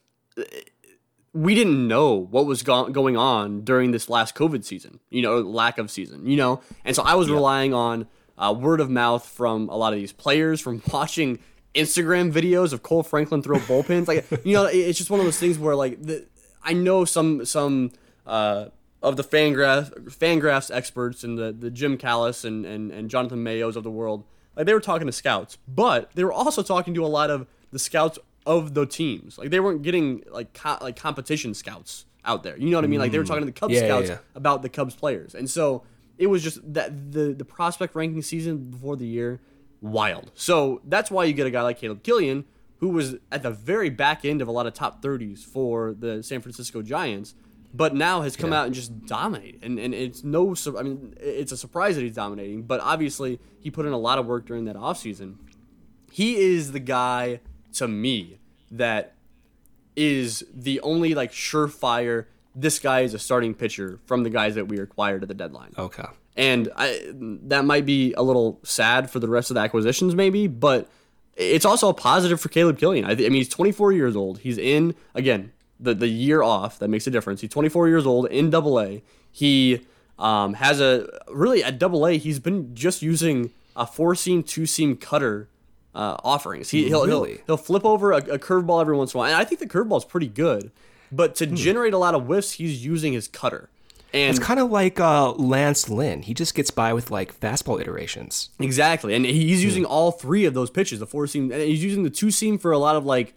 [1.33, 5.41] we didn't know what was go- going on during this last COVID season, you know,
[5.41, 7.33] lack of season, you know, and so I was yeah.
[7.33, 11.39] relying on uh, word of mouth from a lot of these players, from watching
[11.73, 15.39] Instagram videos of Kohl Franklin throw bullpens, like you know, it's just one of those
[15.39, 16.25] things where like the
[16.63, 17.91] I know some some
[18.25, 18.67] uh,
[19.05, 23.75] of the Fangraph Fangraphs experts and the the Jim Callis and, and and Jonathan Mayos
[23.75, 24.23] of the world,
[24.55, 27.45] like they were talking to scouts, but they were also talking to a lot of
[27.71, 29.37] the scouts of the teams.
[29.37, 32.57] Like they weren't getting like co- like competition scouts out there.
[32.57, 32.99] You know what I mean?
[32.99, 33.27] Like they were mm.
[33.27, 34.19] talking to the Cubs yeah, scouts yeah, yeah.
[34.33, 35.83] about the Cubs players, and so
[36.17, 39.39] it was just that the the prospect ranking season before the year
[39.81, 40.31] wild.
[40.33, 42.45] So that's why you get a guy like Caleb Killian
[42.79, 46.21] who was at the very back end of a lot of top 30s for the
[46.21, 47.33] San Francisco Giants,
[47.75, 48.61] but now has come yeah.
[48.61, 49.63] out and just dominated.
[49.63, 53.69] And, and it's no, I mean, it's a surprise that he's dominating, but obviously he
[53.71, 55.35] put in a lot of work during that offseason.
[56.11, 57.41] He is the guy
[57.73, 58.39] to me
[58.71, 59.15] that
[59.95, 62.25] is the only like surefire.
[62.55, 65.73] This guy is a starting pitcher from the guys that we acquired at the deadline.
[65.77, 66.05] Okay.
[66.37, 70.47] And I, that might be a little sad for the rest of the acquisitions, maybe,
[70.47, 70.89] but
[71.35, 73.05] it's also a positive for Caleb Killian.
[73.05, 74.39] I, th- I, mean, he's 24 years old.
[74.39, 76.79] He's in again the the year off.
[76.79, 77.41] That makes a difference.
[77.41, 79.03] He's 24 years old in Double A.
[79.31, 79.85] He
[80.17, 82.17] um, has a really at Double A.
[82.17, 85.49] He's been just using a four seam, two seam cutter
[85.93, 86.69] uh, offerings.
[86.69, 87.31] He, will really?
[87.31, 89.59] he'll, he'll flip over a, a curveball every once in a while, and I think
[89.59, 90.71] the curveball is pretty good.
[91.11, 91.55] But to hmm.
[91.55, 93.69] generate a lot of whiffs, he's using his cutter.
[94.13, 96.21] And it's kind of like uh, Lance Lynn.
[96.21, 98.49] He just gets by with like fastball iterations.
[98.59, 99.91] Exactly, and he's using hmm.
[99.91, 100.99] all three of those pitches.
[100.99, 103.33] The four seam, and he's using the two seam for a lot of like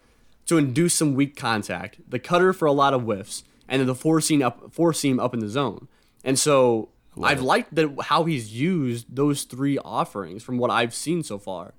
[0.49, 1.99] to induce some weak contact.
[2.09, 5.21] The cutter for a lot of whiffs, and then the four seam up, four seam
[5.21, 5.89] up in the zone.
[6.25, 7.45] And so Love I've it.
[7.45, 11.75] liked that how he's used those three offerings from what I've seen so far.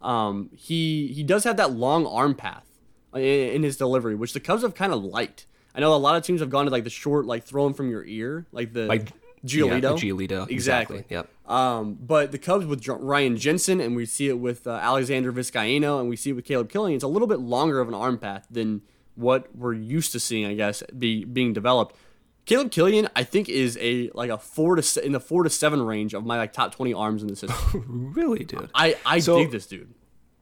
[0.00, 2.66] Um, he he does have that long arm path
[3.14, 5.46] in, in his delivery, which the Cubs have kind of liked.
[5.74, 7.90] I know a lot of teams have gone to like the short, like throw from
[7.90, 9.12] your ear, like the like
[9.44, 9.82] Giolito.
[9.82, 10.48] Yeah, Giolito.
[10.50, 10.98] Exactly.
[10.98, 11.04] exactly.
[11.08, 11.28] Yep.
[11.48, 15.98] Um, but the Cubs with Ryan Jensen, and we see it with uh, Alexander Vizcaino,
[15.98, 16.94] and we see it with Caleb Killian.
[16.94, 18.82] It's a little bit longer of an arm path than
[19.14, 21.96] what we're used to seeing, I guess, be being developed.
[22.44, 25.50] Caleb Killian, I think, is a like a four to se- in the four to
[25.50, 28.12] seven range of my like top twenty arms in the system.
[28.14, 28.70] really, dude.
[28.74, 29.92] I I So- dig this dude.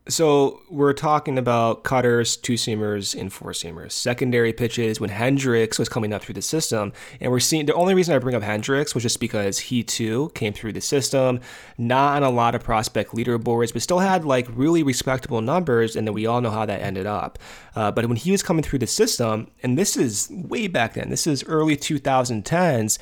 [0.09, 3.91] So we're talking about cutters, two seamers, and four seamers.
[3.91, 7.93] Secondary pitches when Hendricks was coming up through the system, and we're seeing the only
[7.93, 11.41] reason I bring up Hendricks was just because he too came through the system,
[11.77, 16.07] not on a lot of prospect leaderboards, but still had like really respectable numbers, and
[16.07, 17.37] then we all know how that ended up.
[17.75, 21.11] Uh, but when he was coming through the system, and this is way back then,
[21.11, 22.99] this is early 2010s.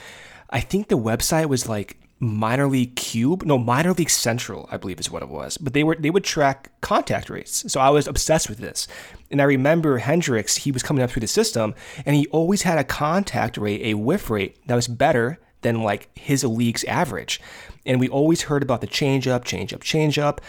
[0.48, 5.00] I think the website was like minor league cube no minor league central i believe
[5.00, 5.56] is what it was.
[5.58, 7.70] But they were they would track contact rates.
[7.70, 8.86] So i was obsessed with this.
[9.30, 11.74] And i remember hendricks he was coming up through the system
[12.06, 16.08] and he always had a contact rate a whiff rate that was better than like
[16.16, 17.40] his league's average.
[17.86, 20.40] And we always heard about the change up change up change up.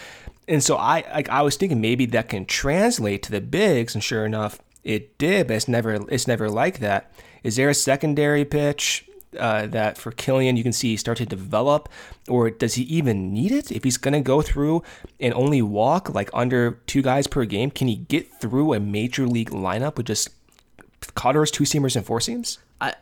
[0.47, 4.03] And so i like i was thinking maybe that can translate to the bigs and
[4.03, 7.11] sure enough it did but it's never it's never like that.
[7.43, 11.25] Is there a secondary pitch uh, that for Killian you can see he start to
[11.25, 11.89] develop,
[12.27, 13.71] or does he even need it?
[13.71, 14.83] If he's gonna go through
[15.19, 19.27] and only walk like under two guys per game, can he get through a major
[19.27, 20.29] league lineup with just
[21.15, 22.59] cutters, two seamers, and four seams?
[22.81, 22.93] I,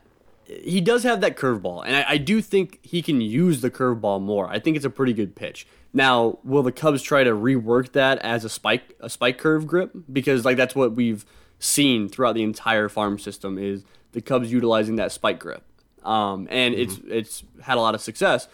[0.46, 4.22] he does have that curveball, and I, I do think he can use the curveball
[4.22, 4.50] more.
[4.50, 5.68] I think it's a pretty good pitch.
[5.94, 9.92] Now, will the Cubs try to rework that as a spike a spike curve grip?
[10.12, 11.26] Because like that's what we've
[11.60, 15.64] seen throughout the entire farm system is the Cubs utilizing that spike grip,
[16.04, 18.48] um, and it's it's had a lot of success.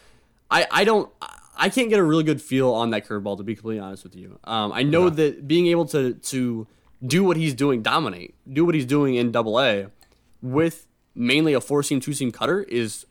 [0.52, 1.12] I I don't.
[1.62, 4.16] I can't get a really good feel on that curveball to be completely honest with
[4.16, 4.40] you.
[4.46, 6.68] Um, I know that being able to to
[7.06, 9.88] do what he's doing, dominate, do what he's doing in Double A,
[10.42, 13.06] with mainly a four seam, two seam cutter is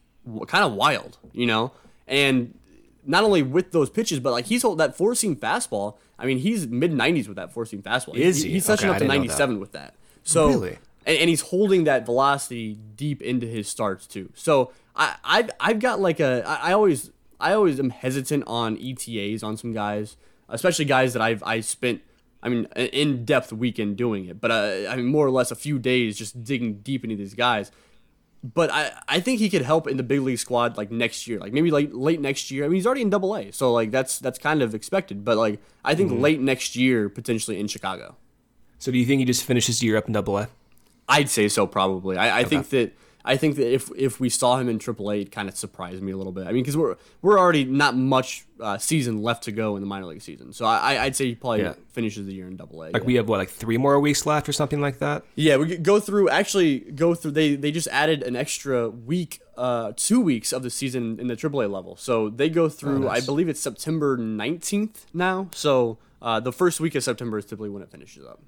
[0.46, 1.72] kind of wild, you know?
[2.07, 2.59] And
[3.05, 5.96] not only with those pitches, but like he's hold that four seam fastball.
[6.18, 8.14] I mean, he's mid 90s with that four seam fastball.
[8.16, 8.51] Is he?
[8.51, 9.09] He's touching Okay, up to that.
[9.09, 9.94] 97 with that.
[10.24, 10.79] So, Really?
[11.06, 14.30] And, and he's holding that velocity deep into his starts too.
[14.34, 18.76] So I, I've, I've got like a, I, I always, I always am hesitant on
[18.76, 20.16] ETAs on some guys,
[20.48, 22.02] especially guys that I've, I spent,
[22.42, 25.56] I mean, an in-depth weekend doing it, but uh, I mean, more or less a
[25.56, 27.72] few days just digging deep into these guys.
[28.44, 31.40] But I, I think he could help in the big league squad like next year,
[31.40, 32.64] like maybe like late next year.
[32.64, 35.24] I mean, he's already in Double A, so like that's that's kind of expected.
[35.24, 38.14] But like I think late next year potentially in Chicago.
[38.78, 40.48] So do you think he just finishes the year up in Double A?
[41.09, 42.16] I'd say so probably.
[42.16, 42.92] I, I think that
[43.25, 46.12] I think that if if we saw him in AAA, it kind of surprised me
[46.12, 46.47] a little bit.
[46.47, 49.87] I mean, because we're we're already not much uh, season left to go in the
[49.87, 51.75] minor league season, so I I'd say he probably Yeah.
[51.90, 52.90] finishes the year in Double A.
[52.90, 55.25] Like we have what, like three more weeks left or something like that?
[55.35, 56.29] Yeah, we go through.
[56.31, 57.33] Actually, go through.
[57.33, 61.37] They they just added an extra week, uh, two weeks of the season in the
[61.37, 61.97] AAA level.
[61.97, 63.09] So they go through.
[63.09, 65.49] I believe it's September nineteenth now.
[65.53, 68.40] So uh, the first week of September is typically when it finishes up.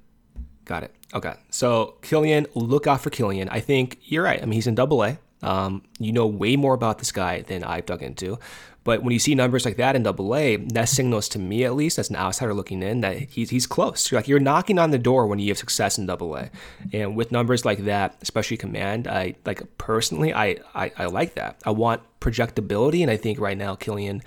[0.71, 0.95] Got it.
[1.13, 1.35] Okay.
[1.51, 3.49] So Killian, look out for Killian.
[3.49, 4.41] I think you're right.
[4.41, 5.19] I mean, he's in Double A.
[5.43, 8.39] Um, you know way more about this guy than I've dug into.
[8.85, 11.75] But when you see numbers like that in Double A, that signals to me at
[11.75, 14.13] least, as an outsider looking in, that he's he's close.
[14.13, 16.51] You're like you're knocking on the door when you have success in Double A,
[16.93, 21.61] and with numbers like that, especially command, I like personally, I, I I like that.
[21.67, 24.23] I want projectability, and I think right now Killian,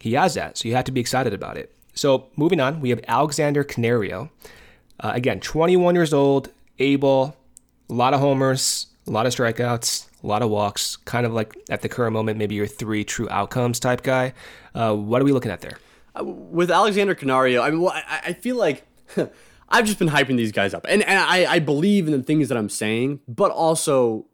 [0.00, 0.58] he has that.
[0.58, 1.74] So you have to be excited about it.
[1.94, 4.30] So moving on, we have Alexander Canario.
[5.00, 7.36] Uh, again, 21 years old, able,
[7.90, 10.96] a lot of homers, a lot of strikeouts, a lot of walks.
[10.96, 14.32] Kind of like at the current moment, maybe your three true outcomes type guy.
[14.74, 15.78] Uh, what are we looking at there?
[16.20, 18.86] with Alexander Canario, I mean, well, I, I feel like
[19.68, 22.48] I've just been hyping these guys up, and, and I, I believe in the things
[22.48, 24.26] that I'm saying, but also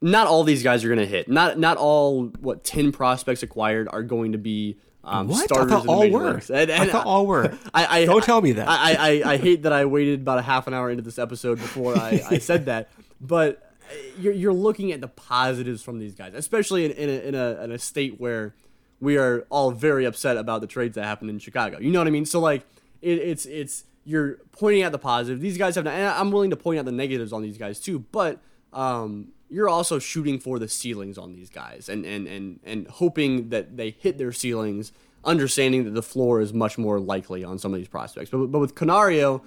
[0.00, 1.28] not all these guys are going to hit.
[1.28, 5.50] Not not all what ten prospects acquired are going to be um, What?
[5.52, 6.32] I thought all were.
[6.34, 6.50] leagues.
[6.50, 7.56] And- I thought all were.
[7.74, 8.68] I, I Don't tell me that.
[8.68, 11.58] I, I, I hate that I waited about a half an hour into this episode
[11.58, 13.72] before I, I said that, but
[14.18, 17.64] you're, you're looking at the positives from these guys, especially in, in, a, in, a,
[17.64, 18.54] in a state where
[19.00, 21.78] we are all very upset about the trades that happened in Chicago.
[21.80, 22.24] You know what I mean?
[22.24, 22.64] So like,
[23.00, 25.40] it, it's it's you're pointing out the positive.
[25.40, 27.98] These guys have, and I'm willing to point out the negatives on these guys too,
[28.12, 28.38] but
[28.72, 33.50] um, you're also shooting for the ceilings on these guys, and and and and hoping
[33.50, 34.92] that they hit their ceilings,
[35.24, 38.30] understanding that the floor is much more likely on some of these prospects.
[38.30, 39.42] But but with Canario,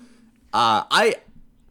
[0.53, 1.15] uh, I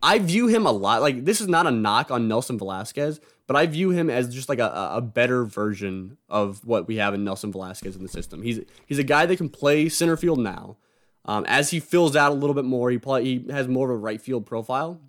[0.03, 3.57] I view him a lot like this is not a knock on Nelson Velazquez, but
[3.57, 7.25] I view him as just like a, a better version of what we have in
[7.25, 8.42] Nelson Velazquez in the system.
[8.42, 10.77] He's he's a guy that can play center field now.
[11.27, 13.94] Um, as he fills out a little bit more, he play, he has more of
[13.94, 15.01] a right field profile,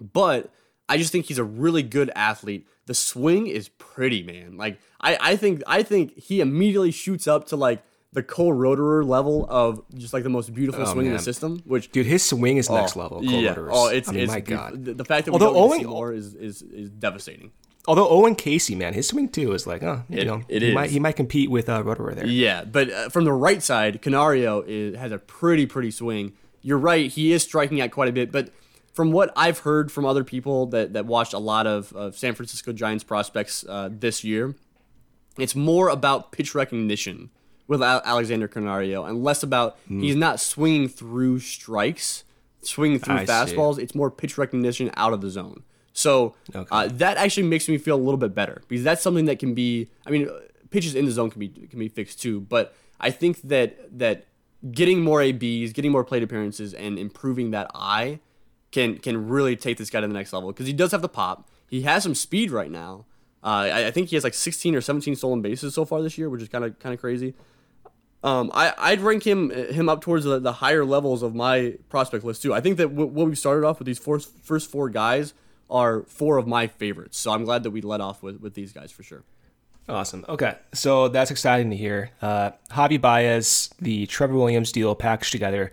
[0.00, 0.52] but
[0.88, 2.66] I just think he's a really good athlete.
[2.86, 4.56] The swing is pretty, man.
[4.56, 9.06] Like I, I think I think he immediately shoots up to like the Cole Roederer
[9.06, 11.60] level of just like the most beautiful swing in the system.
[11.64, 13.20] Which Dude, his swing is next Oh, level.
[13.22, 13.54] Cole yeah.
[13.56, 14.40] Oh, it's, I mean, it's my.
[14.40, 14.84] God.
[14.84, 17.52] The, the fact that we Although don't get see more is, is is devastating.
[17.88, 20.68] although Owen Caissie, man, his swing too is like, oh, you It- know, it he
[20.68, 20.74] is.
[20.74, 22.26] might he might compete with uh, Roederer there.
[22.26, 26.32] Yeah, but uh, from the right side, Canario is, has a pretty pretty swing.
[26.60, 28.30] You're right; he is striking out quite a bit.
[28.30, 28.50] But
[28.92, 32.34] from what I've heard from other people that, that watched a lot of, of San
[32.34, 34.54] Francisco Giants prospects uh, this year,
[35.38, 37.30] it's more about pitch recognition
[37.68, 40.00] with Alexander Canario and less about Hmm.
[40.00, 42.24] he's not swinging through strikes,
[42.62, 43.32] swinging through I see.
[43.32, 43.78] fastballs.
[43.78, 45.62] It's more pitch recognition out of the zone.
[45.94, 46.66] So Okay.
[46.70, 49.54] uh, that actually makes me feel a little bit better because that's something that can
[49.54, 49.88] be.
[50.06, 50.28] I mean,
[50.70, 52.40] pitches in the zone can be can be fixed too.
[52.40, 54.24] But I think that that
[54.70, 58.20] getting more ABs, getting more plate appearances, and improving that eye
[58.72, 61.08] can can really take this guy to the next level because he does have the
[61.08, 61.48] pop.
[61.68, 63.06] He has some speed right now.
[63.44, 66.16] Uh, I, I think he has like 16 or 17 stolen bases so far this
[66.16, 67.34] year, which is kind of kind of crazy.
[68.24, 72.24] Um, I, I'd rank him him up towards the, the higher levels of my prospect
[72.24, 72.54] list too.
[72.54, 75.34] I think that w- what we started off with these four, first four guys
[75.68, 77.18] are four of my favorites.
[77.18, 79.24] So I'm glad that we led off with, with these guys for sure.
[79.88, 80.24] Awesome.
[80.28, 82.10] Okay, so that's exciting to hear.
[82.20, 85.72] Uh, Javi Baez, the Trevor Williams deal packaged together.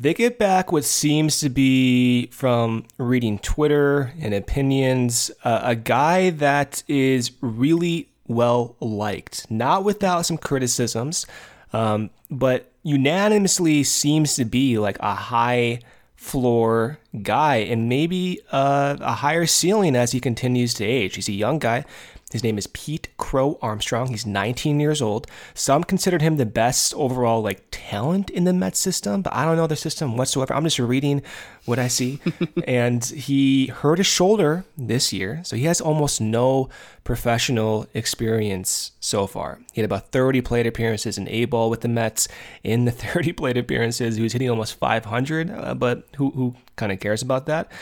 [0.00, 6.30] They get back what seems to be from reading Twitter and opinions, uh, a guy
[6.30, 11.26] that is really well liked, not without some criticisms,
[11.72, 15.80] um, but unanimously seems to be like a high
[16.14, 21.16] floor guy and maybe uh, a higher ceiling as he continues to age.
[21.16, 21.84] He's a young guy.
[22.30, 24.08] His name is Pete Crow Armstrong.
[24.08, 25.26] He's 19 years old.
[25.54, 29.56] Some considered him the best overall like talent in the Mets system, but I don't
[29.56, 30.52] know the system whatsoever.
[30.52, 31.22] I'm just reading
[31.64, 32.20] what I see.
[32.66, 36.68] and he hurt his shoulder this year, so he has almost no
[37.02, 39.60] professional experience so far.
[39.72, 42.28] He had about 30 plate appearances in A ball with the Mets.
[42.62, 46.92] In the 30 plate appearances, he was hitting almost 500, uh, but who who kind
[46.92, 47.72] of cares about that?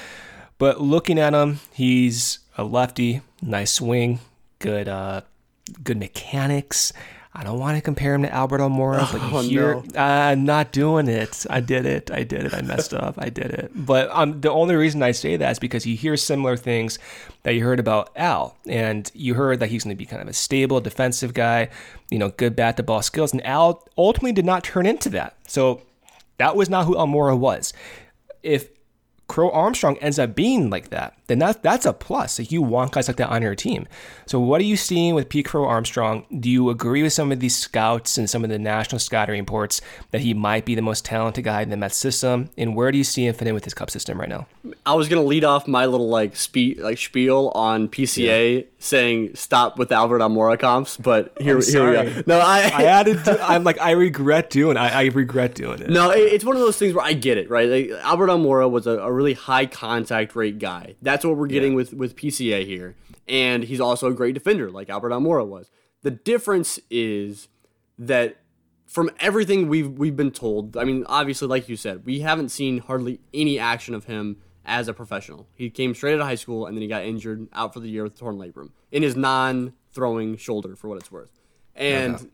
[0.59, 4.20] But looking at him, he's a lefty, nice swing,
[4.58, 5.22] good uh,
[5.82, 6.92] good mechanics.
[7.38, 10.00] I don't want to compare him to Albert Almora, but Oh, here no.
[10.00, 11.44] I'm not doing it.
[11.50, 12.10] I did it.
[12.10, 12.54] I did it.
[12.54, 13.16] I messed up.
[13.18, 13.72] I did it.
[13.74, 16.98] But um, the only reason I say that is because you hear similar things
[17.42, 20.28] that you heard about Al, and you heard that he's going to be kind of
[20.28, 21.68] a stable defensive guy,
[22.10, 25.36] you know, good bat to ball skills, and Al ultimately did not turn into that.
[25.46, 25.82] So
[26.38, 27.74] that was not who Almora was.
[28.42, 28.70] If
[29.28, 32.38] Crow Armstrong ends up being like that, then that, that's a plus.
[32.38, 33.86] Like you want guys like that on your team.
[34.26, 36.26] So what are you seeing with Pete Crow Armstrong?
[36.40, 39.80] Do you agree with some of these scouts and some of the national scouting reports
[40.10, 42.50] that he might be the most talented guy in the Mets system?
[42.56, 44.46] And where do you see him fit in with his cup system right now?
[44.84, 49.78] I was gonna lead off my little like spe- like spiel on PCA saying stop
[49.78, 52.22] with the Albert Almora comps, but here, here we go.
[52.26, 53.24] No, I, I added.
[53.24, 54.76] To, I'm like I regret doing.
[54.76, 55.90] I, I regret doing it.
[55.90, 57.68] No, it, it's one of those things where I get it, right?
[57.68, 60.94] Like, Albert Almora was a, a really high contact rate guy.
[61.16, 62.94] That's what we're getting with with PCA here,
[63.26, 65.70] and he's also a great defender, like Albert Almora was.
[66.02, 67.48] The difference is
[67.98, 68.37] that
[68.87, 72.81] from everything we've we've been told, I mean, obviously, like you said, we haven't seen
[72.81, 75.48] hardly any action of him as a professional.
[75.55, 77.88] He came straight out of high school and then he got injured out for the
[77.88, 81.33] year with torn labrum in his non-throwing shoulder, for what it's worth,
[81.74, 82.31] and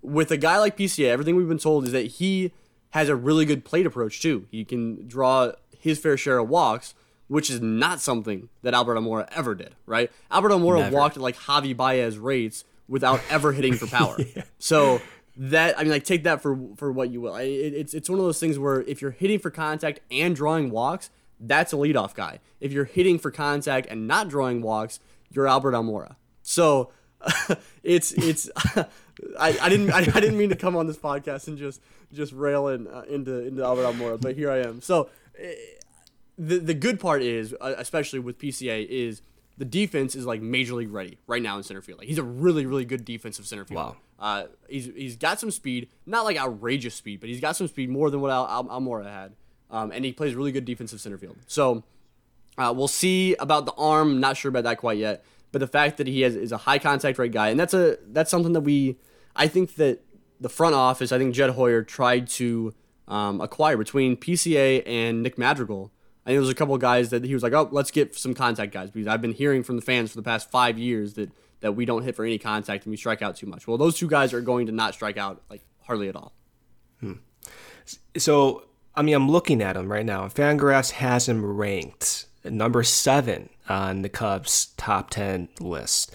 [0.00, 2.52] with a guy like PCA, everything we've been told is that he
[2.90, 4.46] has a really good plate approach too.
[4.52, 6.94] He can draw his fair share of walks,
[7.32, 10.12] which is not something that Albert Almora ever did, right?
[10.30, 14.18] Albert Almora walked at like Javi Baez rates without ever hitting for power.
[14.58, 15.00] So
[15.38, 17.36] that I mean, like take that for for what you will.
[17.36, 20.70] It, it's it's one of those things where if you're hitting for contact and drawing
[20.70, 21.08] walks,
[21.40, 22.38] that's a leadoff guy.
[22.60, 26.16] If you're hitting for contact and not drawing walks, you're Albert Almora.
[26.42, 26.90] So
[27.82, 28.86] it's it's I,
[29.40, 31.80] I didn't I, I didn't mean to come on this podcast and just
[32.12, 34.82] just rail in, uh, into into Albert Almora, but here I am.
[34.82, 35.54] So eh,
[36.38, 39.22] the the good part is, uh, especially with PCA, is
[39.58, 41.98] the defense is like major league ready right now in center field.
[41.98, 43.76] Like he's a really really good defensive center field.
[43.78, 43.96] Wow.
[44.18, 47.90] Uh, he's he's got some speed, not like outrageous speed, but he's got some speed
[47.90, 49.34] more than what Al, Al, Almora had,
[49.70, 51.36] um, and he plays really good defensive center field.
[51.46, 51.84] So.
[52.58, 54.20] Uh, we'll see about the arm.
[54.20, 55.24] Not sure about that quite yet.
[55.52, 57.98] But the fact that he has is a high contact rate guy, and that's a
[58.08, 58.98] that's something that we,
[59.36, 60.02] I think that
[60.40, 62.74] the front office, I think Jed Hoyer tried to
[63.06, 65.92] um, acquire between PCA and Nick Madrigal.
[66.24, 68.72] Think there was a couple guys that he was like, oh, let's get some contact
[68.72, 71.72] guys because I've been hearing from the fans for the past five years that that
[71.72, 73.66] we don't hit for any contact and we strike out too much.
[73.66, 76.32] Well, those two guys are going to not strike out like hardly at all.
[77.00, 77.14] Hmm.
[78.16, 78.64] So,
[78.94, 80.26] I mean, I'm looking at him right now.
[80.28, 86.12] Fangraphs has him ranked number seven on the Cubs' top 10 list.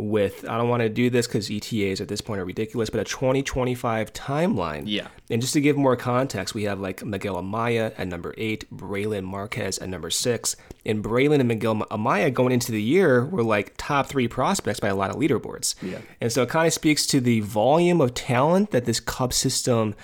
[0.00, 3.00] With I don't want to do this because ETAs at this point are ridiculous, but
[3.00, 4.84] a 2025 timeline.
[4.86, 5.08] Yeah.
[5.28, 9.24] And just to give more context, we have like Miguel Amaya at number eight, Brailyn
[9.24, 13.74] Marquez at number six, and Brailyn and Miguel Amaya going into the year were like
[13.76, 15.74] top three prospects by a lot of leaderboards.
[15.82, 15.98] Yeah.
[16.20, 19.94] And so it kind of speaks to the volume of talent that this Cub system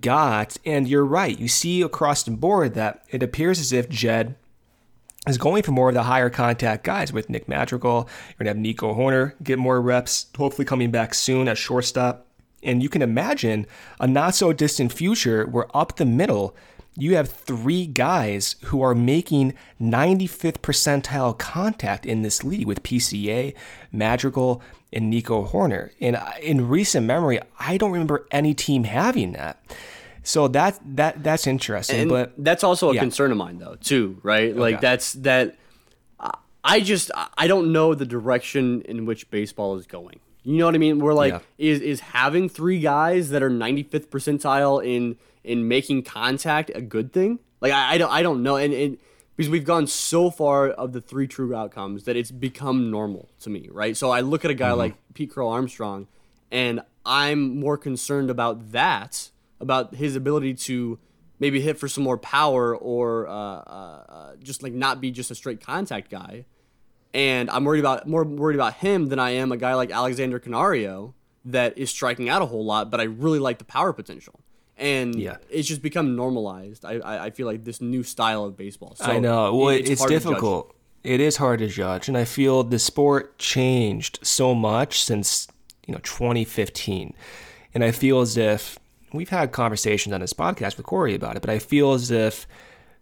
[0.00, 0.56] got.
[0.64, 4.34] And you're right, you see across the board that it appears as if Jed
[5.26, 8.08] is going for more of the higher contact guys with Nick Madrigal.
[8.28, 12.26] You're going to have Nico Hoerner get more reps, hopefully coming back soon at shortstop.
[12.62, 13.66] And you can imagine
[14.00, 16.56] a not so distant future where up the middle,
[16.96, 23.54] you have three guys who are making 95th percentile contact in this league with PCA,
[23.92, 24.62] Madrigal,
[24.92, 25.90] and Nico Hoerner.
[26.00, 29.60] And in recent memory, I don't remember any team having that.
[30.24, 33.00] So that that that's interesting, and but that's also a yeah.
[33.00, 34.56] concern of mine though too, right?
[34.56, 35.56] Like that's that.
[36.66, 40.20] I just I don't know the direction in which baseball is going.
[40.44, 40.98] You know what I mean?
[40.98, 41.40] We're like, Yeah.
[41.58, 47.12] is is having three guys that are 95th percentile in in making contact a good
[47.12, 47.38] thing?
[47.60, 48.98] Like I, I don't I don't know, and, and
[49.36, 53.50] because we've gone so far of the three true outcomes that it's become normal to
[53.50, 53.96] me, right?
[53.96, 54.78] So I look at a guy mm-hmm.
[54.78, 56.08] like Pete Crow Armstrong,
[56.50, 59.30] and I'm more concerned about that,
[59.60, 60.98] about his ability to
[61.38, 65.30] maybe hit for some more power or uh, uh, uh, just like not be just
[65.30, 66.44] a straight contact guy
[67.12, 70.38] and I'm worried about more worried about him than I am a guy like Alexander
[70.40, 74.40] Canario that is striking out a whole lot, but I really like the power potential.
[74.76, 75.36] And Yeah.
[75.48, 76.84] it's just become normalized.
[76.84, 78.96] I, I, I feel like this new style of baseball.
[78.96, 79.54] So I know.
[79.54, 80.74] Well, it- it's, hard difficult.
[81.04, 85.46] It is hard to judge, and I feel the sport changed so much since
[85.86, 87.12] you know 2015,
[87.74, 88.78] and I feel as if
[89.16, 92.46] we've had conversations on this podcast with Corey about it, but I feel as if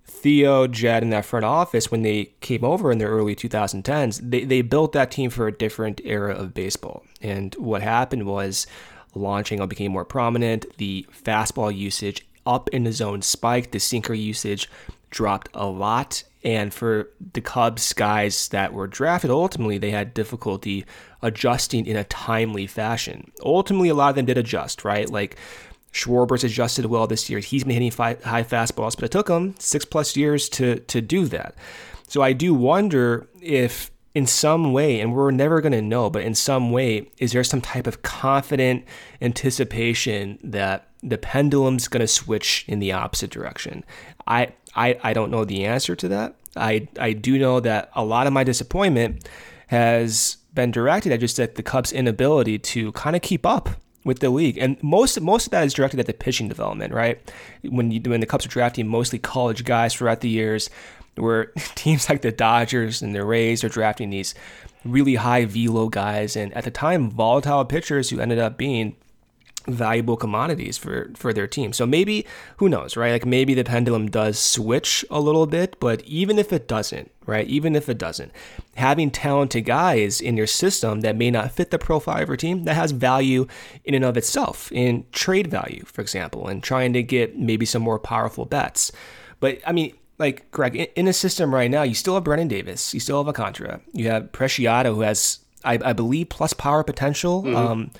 [0.04, 4.44] Theo, Jed, and that front office, when they came over in the early 2010s, they,
[4.44, 7.04] they built that team for a different era of baseball.
[7.20, 8.66] And what happened was
[9.14, 14.68] launching became more prominent, the fastball usage up in the zone spiked, the sinker usage
[15.10, 16.24] dropped a lot.
[16.44, 20.84] And for the Cubs guys that were drafted, ultimately they had difficulty
[21.20, 23.30] adjusting in a timely fashion.
[23.44, 25.08] Ultimately, a lot of them did adjust, right?
[25.08, 25.36] Like
[25.92, 27.38] Schwarber's adjusted well this year.
[27.38, 31.26] He's been hitting high fastballs, but it took him six plus years to to do
[31.26, 31.54] that.
[32.08, 36.24] So I do wonder if, in some way, and we're never going to know, but
[36.24, 38.84] in some way, is there some type of confident
[39.22, 43.84] anticipation that the pendulum's going to switch in the opposite direction?
[44.26, 46.36] I, I I don't know the answer to that.
[46.56, 49.28] I I do know that a lot of my disappointment
[49.68, 53.70] has been directed at just at the Cubs' inability to kind of keep up
[54.04, 56.92] with the league, and most most of that is directed at the pitching development.
[56.92, 57.20] Right
[57.62, 60.70] when you when the Cubs are drafting mostly college guys throughout the years,
[61.16, 64.34] where teams like the Dodgers and the Rays are drafting these
[64.84, 68.96] really high velo guys, and at the time volatile pitchers who ended up being
[69.66, 71.72] valuable commodities for for their team.
[71.72, 73.12] So maybe who knows, right?
[73.12, 77.46] Like maybe the pendulum does switch a little bit, but even if it doesn't, right?
[77.46, 78.32] Even if it doesn't,
[78.76, 82.64] having talented guys in your system that may not fit the profile of your team
[82.64, 83.46] that has value
[83.84, 87.82] in and of itself, in trade value, for example, and trying to get maybe some
[87.82, 88.92] more powerful bets.
[89.40, 92.48] But I mean, like Greg, in, in a system right now, you still have Brennen
[92.48, 96.84] Davis, you still have Alcantara, you have Preciado, who has, I, I believe, plus power
[96.84, 97.56] potential.
[97.56, 97.90] Um,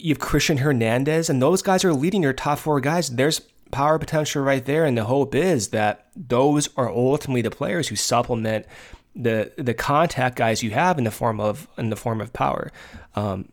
[0.00, 3.10] you have Cristian Hernandez, and those guys are leading your top four guys.
[3.10, 3.40] There's
[3.70, 7.96] power potential right there, and the hope is that those are ultimately the players who
[7.96, 8.66] supplement
[9.14, 12.70] the the contact guys you have in the form of in the form of power.
[13.14, 13.48] Um,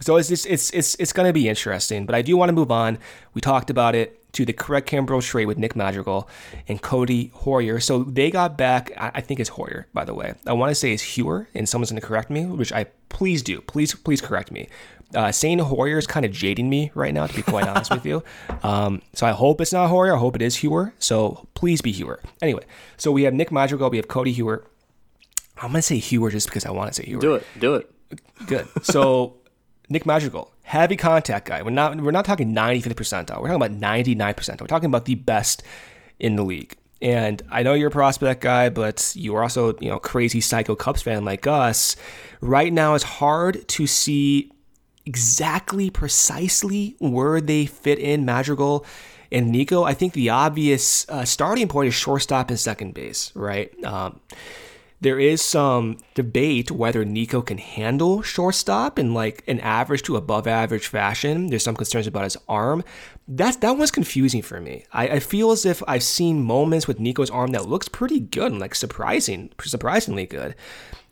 [0.00, 2.52] so it's just, it's it's it's going to be interesting, but I do want to
[2.52, 2.98] move on.
[3.34, 6.28] We talked about it to the Craig Kimbrel trade with Nick Madrigal
[6.68, 7.80] and Cody Hoyer.
[7.80, 8.90] So they got back.
[8.98, 10.34] I I think it's Hoyer, by the way.
[10.46, 13.42] I want to say it's Hewer, and someone's going to correct me, which I please
[13.42, 13.62] do.
[13.62, 14.68] Please please correct me.
[15.14, 18.04] Uh, saying Hoyer is kind of jading me right now, to be quite honest with
[18.04, 18.24] you.
[18.62, 20.16] Um, so I hope it's not Hoyer.
[20.16, 20.92] I hope it is Hewer.
[20.98, 22.20] So please be Hewer.
[22.42, 22.64] Anyway,
[22.96, 23.88] so we have Nick Madrigal.
[23.88, 24.64] We have Cody Hewer.
[25.58, 27.20] I'm gonna say Hewer just because I want to say Hewer.
[27.20, 27.46] Do it.
[27.58, 27.90] Do it.
[28.46, 28.66] Good.
[28.82, 29.36] So
[29.88, 31.62] Nick Madrigal, heavy contact guy.
[31.62, 33.40] We're not we're not talking 95th percentile.
[33.40, 34.60] We're talking about 99 percentile.
[34.62, 35.62] We're talking about the best
[36.18, 36.76] in the league.
[37.02, 40.74] And I know you're a prospect guy, but you are also, you know, crazy psycho
[40.74, 41.94] Cubs fan like us.
[42.40, 44.50] Right now it's hard to see
[45.06, 48.84] exactly precisely where they fit in Madrigal
[49.32, 49.84] and Nico.
[49.84, 53.72] I think the obvious uh, starting point is shortstop and second base, right?
[53.84, 54.20] Um,
[55.00, 60.46] there is some debate whether Nico can handle shortstop in like an average to above
[60.46, 61.48] average fashion.
[61.48, 62.82] There's some concerns about his arm.
[63.28, 64.84] That's that was confusing for me.
[64.92, 68.52] I, I feel as if I've seen moments with Nico's arm that looks pretty good
[68.52, 70.54] and like surprising, surprisingly good.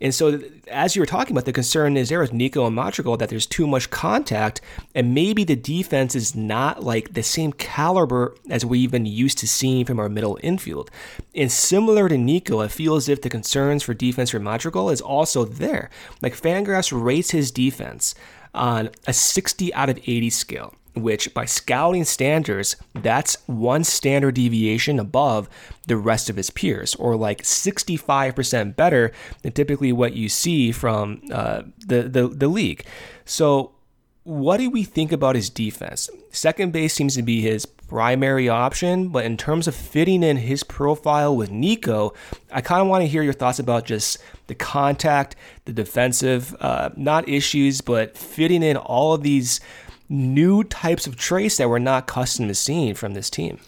[0.00, 3.16] And so, as you were talking about, the concern is there with Nico and Madrigal
[3.16, 4.60] that there's too much contact,
[4.94, 9.48] and maybe the defense is not like the same caliber as we've been used to
[9.48, 10.90] seeing from our middle infield.
[11.34, 15.00] And similar to Nico, I feel as if the concerns for defense for Madrigal is
[15.00, 15.90] also there.
[16.22, 18.14] Like Fangraphs rates his defense
[18.52, 24.98] on a 60 out of 80 scale which by scouting standards, that's one standard deviation
[24.98, 25.48] above
[25.86, 31.20] the rest of his peers, or like 65% better than typically what you see from
[31.32, 32.84] uh, the, the, the league.
[33.24, 33.72] So,
[34.24, 36.08] what do we think about his defense?
[36.30, 40.64] Second base seems to be his primary option, but in terms of fitting in his
[40.64, 42.14] profile with Nico,
[42.50, 45.36] I kind of want to hear your thoughts about just the contact,
[45.66, 49.60] the defensive, uh, not issues, but fitting in all of these
[50.08, 53.58] new types of traits that we're not accustomed to seeing from this team.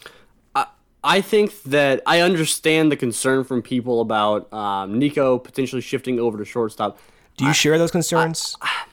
[1.05, 6.37] I, think that I understand the concern from people about um, Nico potentially shifting over
[6.37, 6.99] to shortstop.
[7.37, 8.57] Do you I, share those concerns?
[8.61, 8.87] I,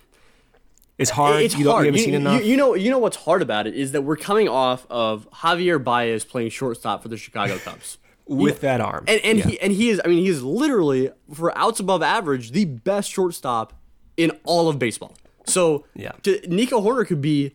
[0.98, 1.41] it's hard.
[1.41, 1.86] It's you hard.
[1.88, 4.86] You, you, you, know, you know what's hard about it is that we're coming off
[4.89, 9.48] of Javier Baez playing shortstop for the Chicago Cubs with that arm, and and yeah.
[9.48, 10.02] he and he is.
[10.04, 13.74] I mean, he is literally for outs above average the best shortstop
[14.18, 15.16] in all of baseball.
[15.46, 17.54] So yeah, to, Nico Hoerner could be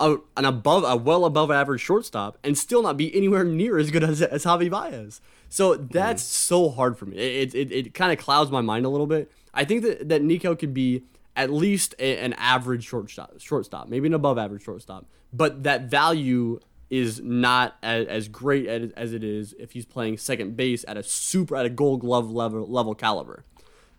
[0.00, 3.90] a, an above a well above average shortstop and still not be anywhere near as
[3.90, 5.20] good as, as Javi Baez.
[5.48, 6.26] So that's mm.
[6.26, 7.16] so hard for me.
[7.18, 9.30] It it, it kind of clouds my mind a little bit.
[9.54, 14.06] I think that, that Nico could be at least a, an average shortstop, shortstop, maybe
[14.06, 16.58] an above average shortstop, but that value
[16.88, 20.96] is not as, as great as, as it is if he's playing second base at
[20.96, 23.44] a super at a Gold Glove level level caliber.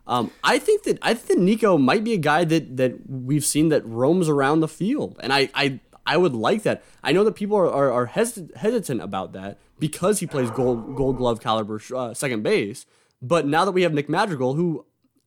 [0.08, 3.70] Um, I think that I think Nico might be a guy that that we've seen
[3.70, 6.84] that roams around the field, and I I, I would like that.
[7.03, 11.18] I know that people are, are, are hesitant about that because he plays gold gold
[11.18, 12.86] glove caliber uh, second base.
[13.22, 14.86] But now that we have Nick Madrigal, who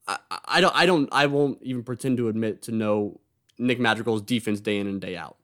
[0.09, 3.21] I, I don't I don't I won't even pretend to admit to know
[3.59, 5.37] Nick Madrigal's defense day in and day out.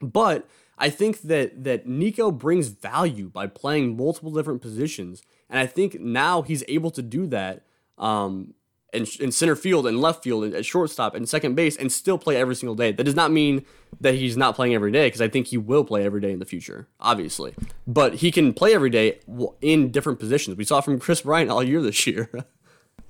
[0.00, 0.48] But
[0.78, 6.00] I think that that Nico brings value by playing multiple different positions, and I think
[6.00, 7.62] now he's able to do that
[7.98, 8.54] um,
[8.94, 12.16] in, in center field and left field and at shortstop and second base and still
[12.16, 12.92] play every single day.
[12.92, 13.64] That does not mean
[14.00, 16.38] that he's not playing every day because I think he will play every day in
[16.38, 17.54] the future, obviously.
[17.86, 19.18] But he can play every day
[19.60, 20.56] in different positions.
[20.56, 22.30] We saw from Kris Bryant all year this year.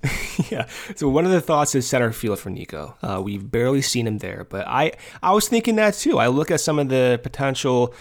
[0.51, 0.67] yeah.
[0.97, 2.97] So one of the thoughts is center field for Nico.
[3.03, 6.19] Uh, we've barely seen him there, but I I was thinking that too.
[6.19, 7.95] I look at some of the potential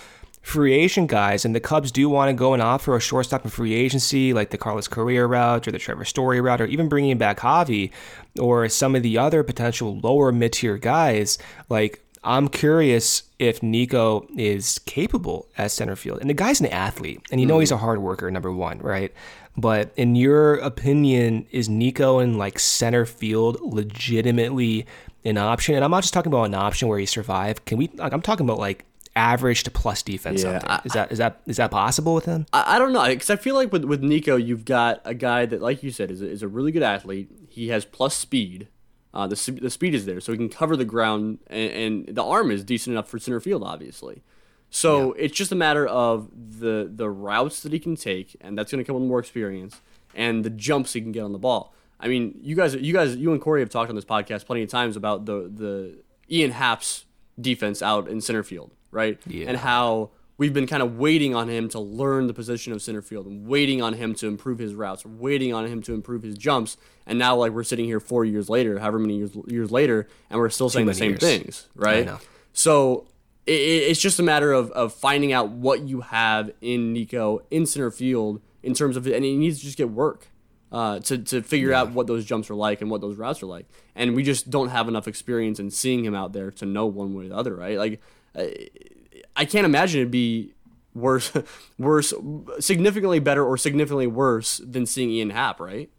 [0.43, 3.49] free agent guys, and the Cubs do want to go and offer a shortstop in
[3.49, 7.17] free agency, like the Carlos Correa route or the Trevor Story route, or even bringing
[7.17, 7.91] back Javi
[8.39, 11.39] or some of the other potential lower mid tier guys.
[11.69, 16.19] Like, I'm curious if Nico is capable at center field.
[16.21, 19.13] And the guy's an athlete, and you know he's a hard worker, number one, right?
[19.55, 24.85] But in your opinion, is Nico in like center field legitimately
[25.23, 25.75] an option?
[25.75, 27.63] And I'm not just talking about an option where he survived.
[27.65, 27.89] Can we?
[27.99, 28.85] I'm talking about like
[29.15, 32.45] average to plus defense yeah, I, is that is that is that possible with him?
[32.51, 35.45] I, I don't know because I feel like with with Nico, you've got a guy
[35.45, 37.29] that, like you said, is a, is a really good athlete.
[37.49, 38.67] He has plus speed.
[39.13, 41.71] Uh, the the speed is there, so he can cover the ground, and,
[42.07, 44.23] and the arm is decent enough for center field, obviously.
[44.71, 45.25] So yeah.
[45.25, 48.83] it's just a matter of the the routes that he can take, and that's going
[48.83, 49.81] to come with more experience,
[50.15, 51.75] and the jumps he can get on the ball.
[51.99, 54.63] I mean, you guys, you guys, you and Corey have talked on this podcast plenty
[54.63, 55.99] of times about the the
[56.31, 57.05] Ian Happ's
[57.39, 59.19] defense out in center field right?
[59.25, 59.47] Yeah.
[59.47, 63.01] And how we've been kind of waiting on him to learn the position of center
[63.01, 66.37] field and waiting on him to improve his routes, waiting on him to improve his
[66.37, 66.77] jumps.
[67.05, 70.39] And now, like, we're sitting here four years later, however many years, years later, and
[70.39, 71.19] we're still Too saying the same years.
[71.19, 72.09] things, right?
[72.53, 73.07] So
[73.45, 77.65] it, it's just a matter of, of finding out what you have in Nico in
[77.65, 80.27] center field in terms of, and he needs to just get work.
[80.71, 81.81] Uh, to, to figure yeah.
[81.81, 83.67] out what those jumps are like and what those routes are like.
[83.93, 87.13] And we just don't have enough experience in seeing him out there to know one
[87.13, 87.77] way or the other, right?
[87.77, 88.01] Like
[88.35, 90.53] I can't imagine it'd be
[90.93, 91.31] worse,
[91.77, 92.13] worse,
[92.59, 95.89] significantly better or significantly worse than seeing Ian Happ, right?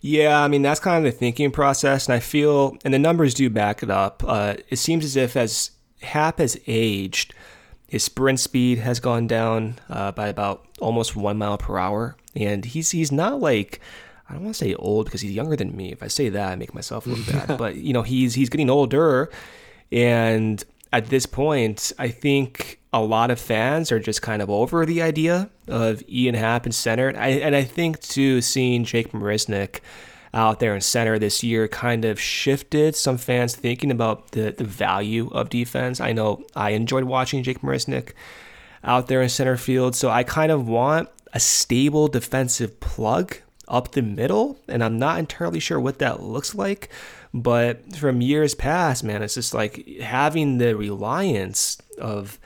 [0.00, 3.34] Yeah, I mean that's kind of the thinking process, and I feel, and the numbers
[3.34, 4.22] do back it up.
[4.26, 5.72] Uh, it seems as if as
[6.02, 7.34] Happ has aged,
[7.88, 12.64] his sprint speed has gone down uh, by about almost one mile per hour, and
[12.64, 13.80] he's he's not like
[14.28, 15.92] I don't want to say old because he's younger than me.
[15.92, 17.58] If I say that, I make myself look bad.
[17.58, 19.30] but you know, he's he's getting older,
[19.90, 20.62] and
[20.96, 25.02] at this point, I think a lot of fans are just kind of over the
[25.02, 27.08] idea of Ian Happ in center.
[27.08, 29.80] And I, and I think, too, seeing Jake Marisnick
[30.32, 34.64] out there in center this year kind of shifted some fans thinking about the, the
[34.64, 36.00] value of defense.
[36.00, 38.12] I know I enjoyed watching Jake Marisnick
[38.82, 39.94] out there in center field.
[39.94, 43.36] So I kind of want a stable defensive plug
[43.68, 46.88] up the middle, and I'm not entirely sure what that looks like.
[47.36, 52.38] But from years past, man, it's just like having the reliance of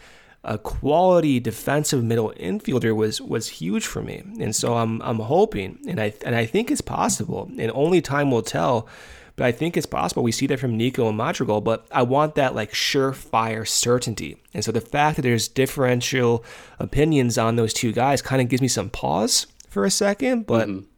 [0.42, 4.24] a quality defensive middle infielder was was huge for me.
[4.40, 8.32] And so I'm I'm hoping, and I and I think it's possible, and only time
[8.32, 8.88] will tell.
[9.36, 10.24] But I think it's possible.
[10.24, 14.38] We see that from Nico and Madrigal, but I want that like surefire certainty.
[14.52, 16.44] And so the fact that there's differential
[16.80, 20.46] opinions on those two guys kind of gives me some pause for a second.
[20.46, 20.89] But mm-hmm.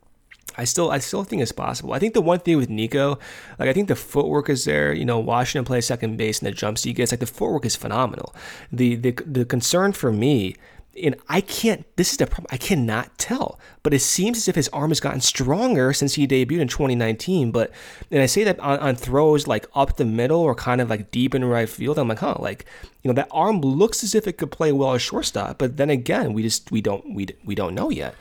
[0.56, 1.92] I still I still think it's possible.
[1.92, 3.18] I think the one thing with Nico,
[3.58, 4.92] like I think the footwork is there.
[4.92, 7.76] You know, Washington plays second base and the jumps he gets, like the footwork is
[7.76, 8.34] phenomenal.
[8.70, 10.56] The the the concern for me,
[11.00, 11.84] and I can't.
[11.96, 12.48] This is the problem.
[12.50, 16.26] I cannot tell, but it seems as if his arm has gotten stronger since he
[16.26, 17.50] debuted in 2019.
[17.50, 17.70] But
[18.10, 21.10] and I say that on, on throws like up the middle or kind of like
[21.10, 21.98] deep in right field.
[21.98, 22.66] I'm like, huh, like
[23.02, 25.58] you know that arm looks as if it could play well as shortstop.
[25.58, 28.14] But then again, we just we don't we we don't know yet.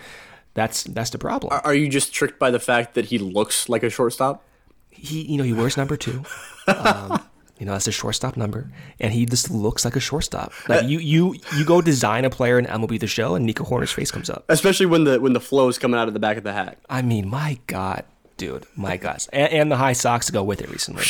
[0.54, 1.60] That's that's the problem.
[1.64, 4.44] Are, you just tricked by the fact that he looks like a shortstop?
[4.90, 6.24] He, you know, he wears number two.
[6.68, 7.24] Um,
[7.58, 10.52] you know, that's a shortstop number, and he just looks like a shortstop.
[10.68, 13.92] Like you, you, you go design a player in MLB The Show, and Nico Hoerner's
[13.92, 14.44] face comes up.
[14.50, 16.80] Especially when the when the flow is coming out of the back of the hat.
[16.90, 18.04] I mean, my God,
[18.36, 21.06] dude, my God, and, and the high socks to go with it recently.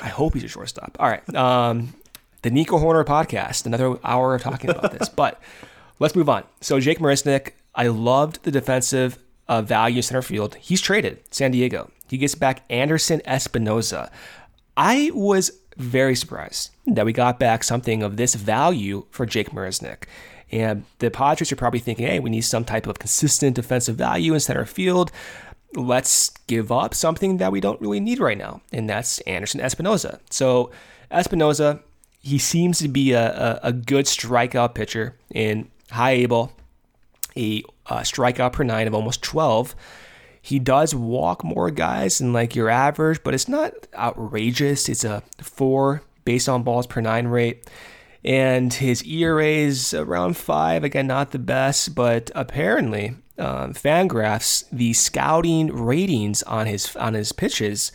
[0.00, 0.96] I hope he's a shortstop.
[1.00, 1.94] All right, um,
[2.42, 5.40] the Nico Hoerner podcast, another hour of talking about this, but
[5.98, 6.44] let's move on.
[6.60, 9.18] So Jake Marisnick I loved the defensive
[9.48, 10.54] uh, value center field.
[10.56, 11.90] He's traded San Diego.
[12.08, 14.10] He gets back Anderson Espinoza.
[14.76, 20.04] I was very surprised that we got back something of this value for Jake Marisnick.
[20.52, 24.34] And the Padres are probably thinking, hey, we need some type of consistent defensive value
[24.34, 25.10] in center field.
[25.74, 30.20] Let's give up something that we don't really need right now, and that's Anderson Espinoza.
[30.30, 30.70] So
[31.10, 31.80] Espinoza,
[32.20, 36.52] he seems to be a, a, a good strikeout pitcher in High-A ball,
[37.36, 39.74] a uh, strikeout per nine of almost 12.
[40.40, 44.88] He does walk more guys than like your average, but it's not outrageous.
[44.88, 47.68] It's a four based on balls per nine rate.
[48.24, 50.84] And his ERA is around five.
[50.84, 57.32] Again, not the best, but apparently, um, Fangraphs, the scouting ratings on his on his
[57.32, 57.92] pitches,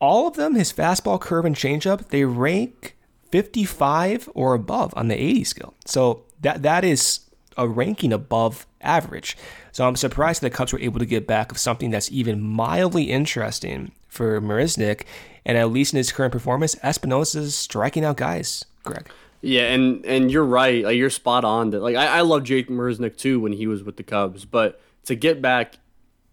[0.00, 2.96] all of them, his fastball, curve, and changeup, they rank
[3.30, 5.74] 55 or above on the 80 scale.
[5.86, 7.20] So that that is
[7.56, 9.36] a ranking above average.
[9.72, 13.04] So I'm surprised the Cubs were able to get back of something that's even mildly
[13.04, 15.02] interesting for Marisnick.
[15.44, 19.10] And at least in his current performance, Espinoza's striking out guys, Greg.
[19.42, 20.82] Yeah, and and you're right.
[20.84, 21.70] Like you're spot on.
[21.70, 24.80] That like I, I love Jake Marisnick too when he was with the Cubs, but
[25.04, 25.74] to get back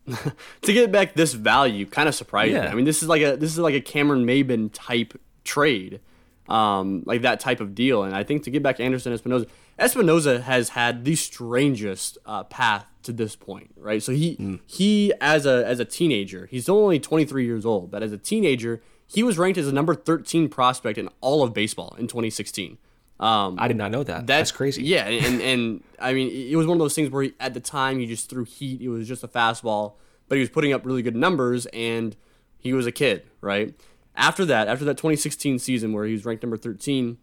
[0.62, 2.62] to get back this value kind of surprised yeah.
[2.62, 2.68] me.
[2.68, 6.00] I mean, this is like a this is like a Cameron Maybin type trade,
[6.52, 8.04] um, like that type of deal.
[8.04, 9.48] And I think to get back Anderson Espinoza,
[9.80, 14.04] Espinoza has had the strangest uh, path to this point, right?
[14.04, 14.60] So he mm.
[14.68, 18.82] he as a as a teenager, he's only 23 years old, but as a teenager,
[19.08, 22.78] he was ranked as a number 13 prospect in all of baseball in 2016.
[23.20, 24.28] Um, I did not know that.
[24.28, 24.84] That's, that's crazy.
[24.84, 27.60] Yeah, and and I mean, it was one of those things where he, at the
[27.62, 28.82] time he just threw heat.
[28.82, 29.94] It was just a fastball,
[30.28, 32.16] but he was putting up really good numbers, and
[32.58, 33.74] he was a kid, right?
[34.16, 37.18] After that, after that 2016 season where he was ranked number 13,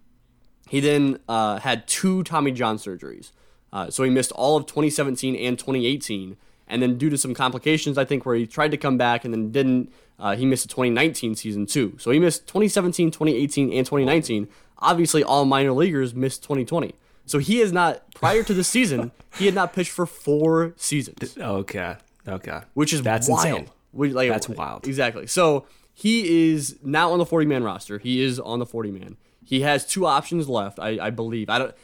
[0.68, 3.32] he then uh, had two Tommy John surgeries.
[3.72, 6.36] Uh, so he missed all of 2017 and 2018.
[6.70, 9.32] And then, due to some complications, I think, where he tried to come back and
[9.32, 11.97] then didn't, uh, he missed the 2019 season too.
[11.99, 14.49] So he missed 2017, 2018, and 2019.
[14.80, 16.95] Obviously, all minor leaguers missed 2020.
[17.24, 21.39] So he is not, prior to this season, he had not pitched for four seasons.
[21.39, 21.97] Okay.
[22.26, 22.61] Okay.
[22.74, 23.47] Which is That's wild.
[23.47, 24.14] insane.
[24.14, 24.86] Like, That's wild.
[24.86, 25.26] Exactly.
[25.26, 25.64] So
[25.99, 27.99] he is now on the 40 man roster.
[27.99, 29.16] He is on the 40 man.
[29.44, 31.51] He has two options left, I, I believe.
[31.51, 31.74] I don't.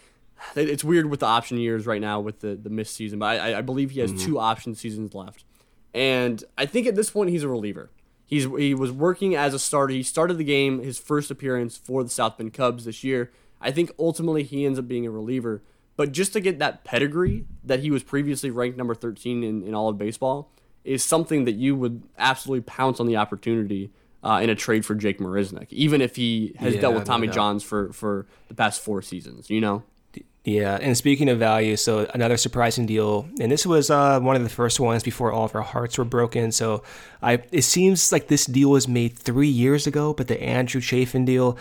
[0.55, 3.59] It's weird with the option years right now with the the missed season, but I,
[3.59, 4.25] I believe he has mm-hmm.
[4.25, 5.45] two option seasons left,
[5.93, 7.91] and I think at this point he's a reliever.
[8.25, 9.93] He's he was working as a starter.
[9.95, 13.33] He started the game his first appearance for the South Bend Cubs this year.
[13.61, 15.63] I think ultimately he ends up being a reliever,
[15.97, 19.75] but just to get that pedigree that he was previously ranked number 13 in, in
[19.75, 20.53] all of baseball
[20.85, 23.91] is something that you would absolutely pounce on the opportunity
[24.25, 27.27] uh, in a trade for Jake Marisnick, even if he has yeah, dealt with Tommy
[27.27, 29.51] no Johns for for the past four seasons.
[29.51, 29.83] You know.
[30.45, 34.43] Yeah, and speaking of value, so another surprising deal, and this was uh, one of
[34.43, 36.53] the first ones before all of our hearts were broken.
[36.53, 36.83] So,
[37.23, 41.25] I it seems like this deal was made three years ago, but the Andrew Chafin
[41.25, 41.57] deal,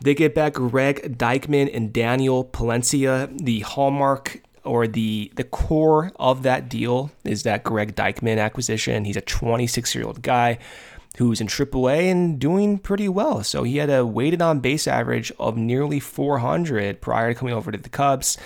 [0.00, 3.28] They get back Greg Deichmann and Daniel Palencia.
[3.44, 9.04] The hallmark or the the core of that deal is that Greg Deichmann acquisition.
[9.04, 10.58] He's a 26 year old guy
[11.18, 13.44] who's in AAA and doing pretty well.
[13.44, 17.70] So he had a weighted on base average of nearly 400 prior to coming over
[17.70, 18.36] to the Cubs.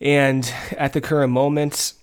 [0.00, 1.94] And at the current moment,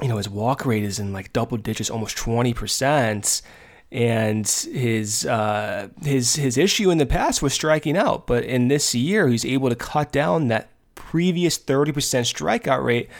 [0.00, 3.42] you know, his walk rate is in like double digits, almost 20%.
[3.90, 8.94] And his uh, his his issue in the past was striking out, but in this
[8.94, 13.10] year he's able to cut down that previous 30% strikeout rate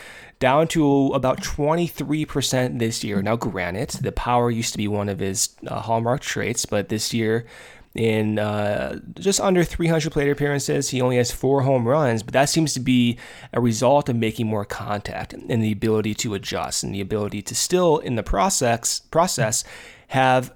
[0.43, 3.23] down to about 23% this year.
[3.23, 7.15] Now, granted, the power used to be one of his uh, hallmark traits, but this
[7.15, 7.47] year,
[7.95, 12.25] in uh, just under 300 plate appearances, he only has four home runs.
[12.25, 13.19] But that seems to be
[13.53, 17.55] a result of making more contact and the ability to adjust and the ability to
[17.55, 19.63] still, in the process, process
[20.09, 20.53] have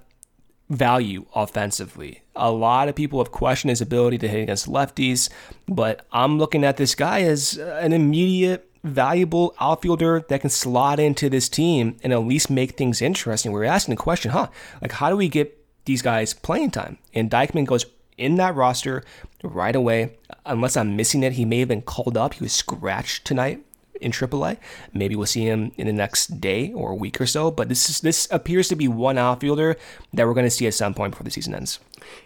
[0.69, 2.23] value offensively.
[2.35, 5.29] A lot of people have questioned his ability to hit against lefties,
[5.65, 11.29] but I'm looking at this guy as an immediate valuable outfielder that can slot into
[11.29, 13.51] this team and at least make things interesting.
[13.51, 14.47] We are asking the question, huh?
[14.81, 16.97] Like, how do we get these guys playing time?
[17.13, 17.85] And Deichmann goes
[18.17, 19.03] in that roster
[19.43, 20.17] right away.
[20.45, 22.35] Unless I'm missing it, he may have been called up.
[22.35, 23.63] He was scratched tonight
[24.01, 24.57] in AAA.
[24.93, 27.51] Maybe we'll see him in the next day or week or so.
[27.51, 29.77] But this is, this appears to be one outfielder
[30.13, 31.79] that we're going to see at some point before the season ends.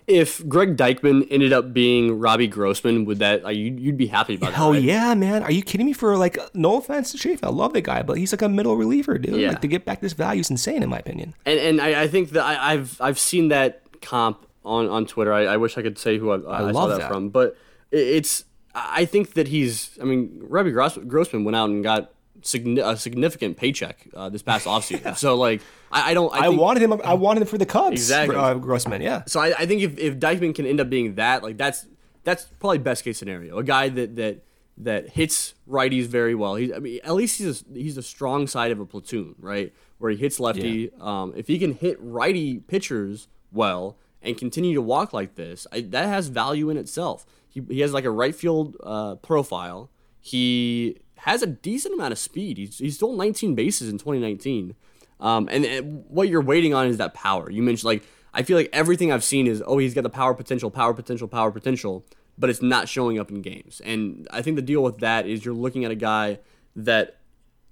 [0.07, 4.35] If Greg Deichmann ended up being Robbie Grossman, would that like, you'd, you'd be happy
[4.35, 4.53] about?
[4.53, 4.83] Hell that, right?
[4.83, 5.43] yeah, man!
[5.43, 5.93] Are you kidding me?
[5.93, 8.75] For like, no offense to Chafin, I love the guy, but he's like a middle
[8.75, 9.39] reliever, dude.
[9.39, 9.49] Yeah.
[9.49, 11.33] Like to get back this value is insane, in my opinion.
[11.45, 15.33] And and I, I think that I, have I've seen that comp on on Twitter.
[15.33, 17.57] I, I wish I could say who I, I, I saw that, that, from, but
[17.91, 19.97] it's I think that he's.
[20.01, 22.13] I mean, Robbie Grossman went out and got
[22.43, 25.03] a significant paycheck uh, this past offseason.
[25.03, 25.13] yeah.
[25.13, 25.61] So like,
[25.91, 26.33] I, I don't.
[26.33, 26.93] I, I, wanted him.
[27.03, 27.93] I wanted him for the Cubs.
[27.93, 29.01] Exactly, uh, Grossman.
[29.01, 29.23] Yeah.
[29.27, 31.85] So I, I think if if Deichmann can end up being that, like that's
[32.23, 33.57] that's probably best case scenario.
[33.57, 34.43] A guy that that
[34.77, 36.55] that hits righties very well.
[36.55, 39.73] He's I mean at least he's a, he's a strong side of a platoon, right?
[39.97, 40.91] Where he hits lefty.
[40.97, 41.21] Yeah.
[41.21, 45.81] Um, if he can hit righty pitchers well and continue to walk like this, I,
[45.81, 47.25] that has value in itself.
[47.49, 49.89] He, he has like a right field uh, profile.
[50.19, 52.57] He has a decent amount of speed.
[52.57, 54.75] He's, he stole 19 bases in 2019.
[55.19, 57.49] Um, and, and, what you're waiting on is that power.
[57.49, 58.03] You mentioned like
[58.33, 61.27] I feel like everything I've seen is oh he's got the power potential, power potential,
[61.27, 62.05] power potential,
[62.37, 63.81] but it's not showing up in games.
[63.85, 66.39] And I think the deal with that is you're looking at a guy
[66.75, 67.17] that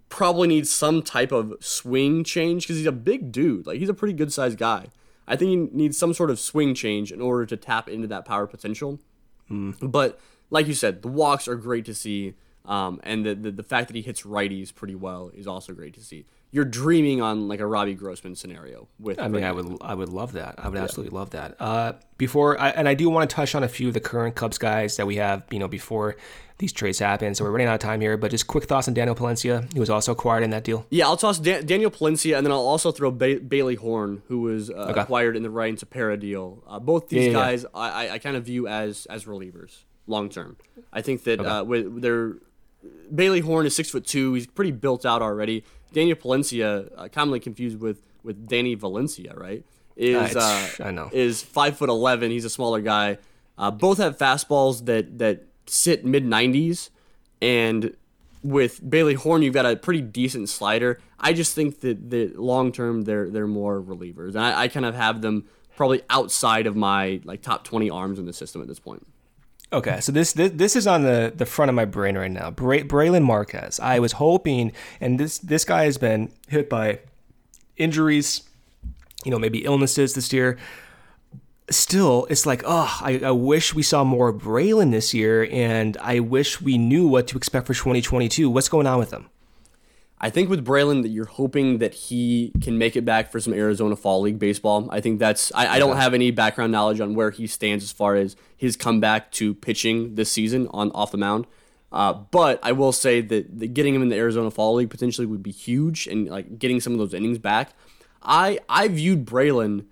[0.09, 3.65] probably needs some type of swing change because he's a big dude.
[3.65, 4.87] Like he's a pretty good sized guy.
[5.29, 8.25] I think he needs some sort of swing change in order to tap into that
[8.25, 8.99] power potential.
[9.49, 9.91] Mm.
[9.91, 10.19] But
[10.49, 12.33] like you said, the walks are great to see.
[12.65, 15.93] Um, and the, the, the fact that he hits righties pretty well is also great
[15.93, 16.25] to see.
[16.51, 19.19] You're dreaming on like a Robbie Grossman scenario with.
[19.19, 20.55] I mean, I would I would love that.
[20.57, 20.83] I would yeah.
[20.83, 21.55] absolutely love that.
[21.59, 24.35] Uh, before I, and I do want to touch on a few of the current
[24.35, 25.43] Cubs guys that we have.
[25.51, 26.15] You know, before
[26.59, 28.17] these trades happen, so we're running out of time here.
[28.17, 30.85] But just quick thoughts on Daniel Palencia, who was also acquired in that deal.
[30.89, 34.41] Yeah, I'll toss da- Daniel Palencia, and then I'll also throw ba- Bailey Horn, who
[34.41, 35.01] was uh, okay.
[35.01, 36.61] acquired in the Ryan Tepera deal.
[36.67, 37.79] Uh, both these yeah, guys, yeah.
[37.79, 40.57] I, I kind of view as as relievers long term.
[40.91, 41.49] I think that okay.
[41.49, 42.35] uh, with their
[43.13, 44.33] Bailey Horn is six foot two.
[44.33, 45.63] He's pretty built out already.
[45.93, 49.63] Daniel Palencia, uh, commonly confused with with Danny Valencia, right?
[49.95, 52.31] Is uh, I know is five foot eleven.
[52.31, 53.17] He's a smaller guy.
[53.57, 56.89] Uh, both have fastballs that that sit mid nineties,
[57.41, 57.95] and
[58.43, 60.99] with Bailey Horn, you've got a pretty decent slider.
[61.19, 64.85] I just think that that long term they're they're more relievers, and I, I kind
[64.85, 65.45] of have them
[65.75, 69.05] probably outside of my like top twenty arms in the system at this point.
[69.71, 72.49] Okay, so this, this this is on the, the front of my brain right now.
[72.49, 73.79] Bray, Brailyn Marquez.
[73.79, 76.99] I was hoping, and this this guy has been hit by
[77.77, 78.41] injuries,
[79.23, 80.57] you know, maybe illnesses this year.
[81.71, 86.19] Still, it's like, oh, I, I wish we saw more Brailyn this year, and I
[86.19, 88.49] wish we knew what to expect for 2022.
[88.49, 89.29] What's going on with him?
[90.21, 93.53] I think with Brailyn that you're hoping that he can make it back for some
[93.53, 94.89] Arizona Fall League baseball.
[94.91, 97.93] I think that's I, I, don't have any background knowledge on where he stands as
[97.93, 101.47] far as his comeback to pitching this season on off the mound.
[101.91, 105.25] Uh, but I will say that, that getting him in the Arizona Fall League potentially
[105.25, 107.71] would be huge and like getting some of those innings back.
[108.21, 109.85] I I viewed Brailyn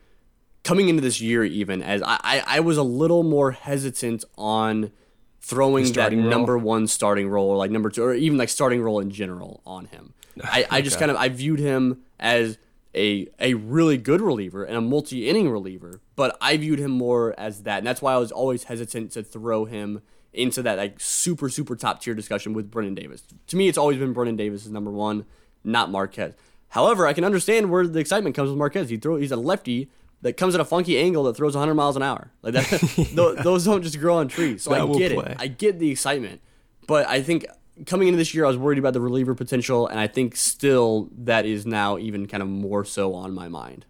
[0.68, 4.92] coming into this year even as I, I, I was a little more hesitant on
[5.40, 6.22] throwing that role.
[6.22, 9.62] number one starting role or like number two or even like starting role in general
[9.66, 10.14] on him.
[10.44, 12.58] I, I just kind of I viewed him as
[12.94, 17.34] a a really good reliever and a multi inning reliever, but I viewed him more
[17.38, 20.02] as that, and that's why I was always hesitant to throw him
[20.34, 23.24] into that like super super top tier discussion with Brennen Davis.
[23.48, 25.26] To me, it's always been Brennen Davis is number one,
[25.64, 26.34] not Marquez.
[26.70, 28.90] However, I can understand where the excitement comes with Marquez.
[28.90, 29.90] He throw he's a lefty
[30.22, 32.32] that comes at a funky angle that throws 100 miles an hour.
[32.42, 33.42] Like that, yeah.
[33.44, 34.64] those don't just grow on trees.
[34.64, 35.36] So that I get it.
[35.40, 36.42] I get the excitement,
[36.88, 37.46] but I think
[37.86, 41.10] coming into this year, I was worried about the reliever potential, and I think still
[41.18, 43.86] that is now even kind of more so on my mind.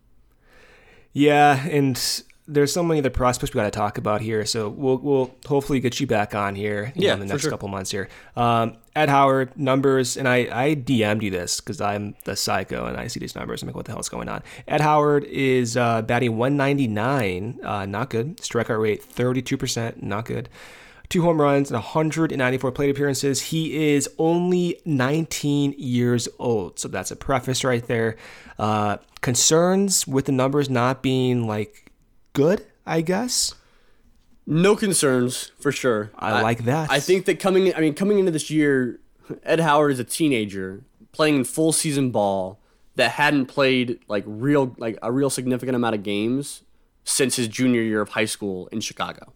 [1.14, 1.98] Yeah, and
[2.48, 5.80] there's so many other prospects we got to talk about here, so we'll we'll hopefully
[5.80, 7.52] get you back on here yeah, know, in the next sure.
[7.52, 8.08] couple months here.
[8.36, 12.98] Um, Ed Howard numbers, and I I DM'd you this because I'm the psycho and
[12.98, 13.62] I see these numbers.
[13.62, 14.44] I'm like, what the hell's going on?
[14.68, 18.38] Ed Howard is uh, batting 199, uh, not good.
[18.38, 20.50] Strikeout rate 32 percent, not good
[21.10, 23.42] two home runs and 194 plate appearances.
[23.42, 26.80] He is only 19 years old.
[26.80, 28.18] So that's a preface right there.
[28.60, 31.87] Uh, concerns with the numbers not being like
[32.38, 33.56] good, I guess.
[34.46, 36.12] No concerns for sure.
[36.16, 36.92] I, I like that.
[36.92, 39.00] I think that coming, I mean, coming into this year,
[39.44, 42.60] Ed Howard is a teenager playing in full season ball
[42.96, 46.62] that hadn't played like real, like a real significant amount of games
[47.04, 49.34] since his junior year of high school in Chicago.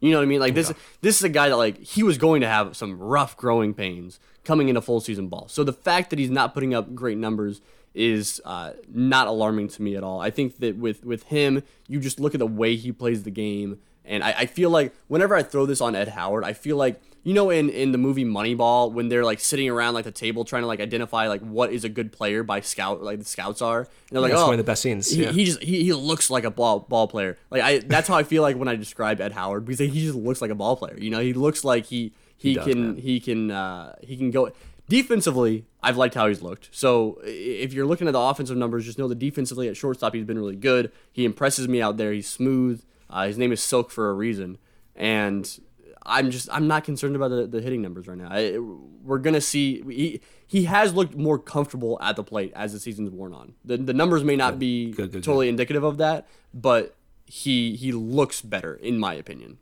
[0.00, 0.40] You know what I mean?
[0.40, 0.76] Like this, yeah.
[1.00, 4.18] this is a guy that like he was going to have some rough growing pains
[4.42, 5.46] coming into full season ball.
[5.48, 7.62] So the fact that he's not putting up great numbers
[7.94, 10.20] is uh, not alarming to me at all.
[10.20, 13.30] I think that with with him, you just look at the way he plays the
[13.30, 16.76] game, and I, I feel like whenever I throw this on Ed Howard, I feel
[16.76, 20.12] like you know in in the movie Moneyball when they're like sitting around like the
[20.12, 23.24] table trying to like identify like what is a good player by scout like the
[23.24, 25.32] scouts are and they're like that's oh one of the best scenes he, yeah.
[25.32, 28.22] he just he, he looks like a ball ball player like I that's how I
[28.22, 30.96] feel like when I describe Ed Howard because he just looks like a ball player
[30.98, 32.96] you know he looks like he he, he does, can man.
[32.96, 34.52] he can uh he can go
[34.88, 38.98] defensively I've liked how he's looked so if you're looking at the offensive numbers just
[38.98, 42.28] know that defensively at shortstop he's been really good he impresses me out there he's
[42.28, 44.58] smooth uh, his name is Silk for a reason
[44.94, 45.58] and
[46.06, 48.28] I'm just I'm not concerned about the, the hitting numbers right now.
[48.30, 52.80] I, we're gonna see he he has looked more comfortable at the plate as the
[52.80, 53.54] season's worn on.
[53.64, 54.58] The the numbers may not good.
[54.58, 59.58] be good, good, totally indicative of that, but he he looks better in my opinion.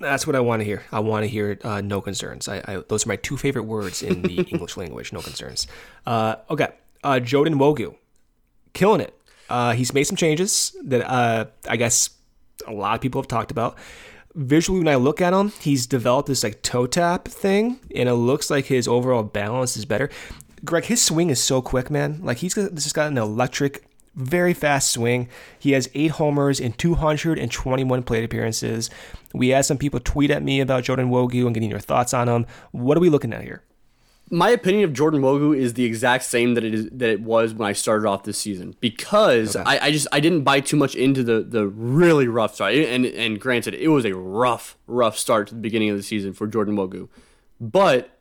[0.00, 0.82] That's what I want to hear.
[0.90, 2.48] I want to hear uh, no concerns.
[2.48, 5.12] I, I, those are my two favorite words in the English language.
[5.12, 5.66] No concerns.
[6.04, 6.68] Uh, okay,
[7.04, 7.94] uh, Jordan Nwogu,
[8.72, 9.16] killing it.
[9.48, 12.10] Uh, he's made some changes that uh, I guess
[12.66, 13.76] a lot of people have talked about
[14.34, 18.14] visually when I look at him, he's developed this like toe tap thing, and it
[18.14, 20.10] looks like his overall balance is better.
[20.64, 22.20] Greg, his swing is so quick, man.
[22.22, 23.84] Like he's just got an electric,
[24.14, 25.28] very fast swing.
[25.58, 28.90] He has eight homers in 221 plate appearances.
[29.32, 32.28] We had some people tweet at me about Jordan Nwogu and getting your thoughts on
[32.28, 32.46] him.
[32.72, 33.62] What are we looking at here?
[34.30, 37.54] my opinion of Jordan Nwogu is the exact same that it is that it was
[37.54, 39.64] when I started off this season because okay.
[39.64, 43.04] I, I, just I didn't buy too much into the the really rough start and
[43.04, 46.46] and granted it was a rough rough start to the beginning of the season for
[46.46, 47.08] Jordan Nwogu,
[47.60, 48.18] but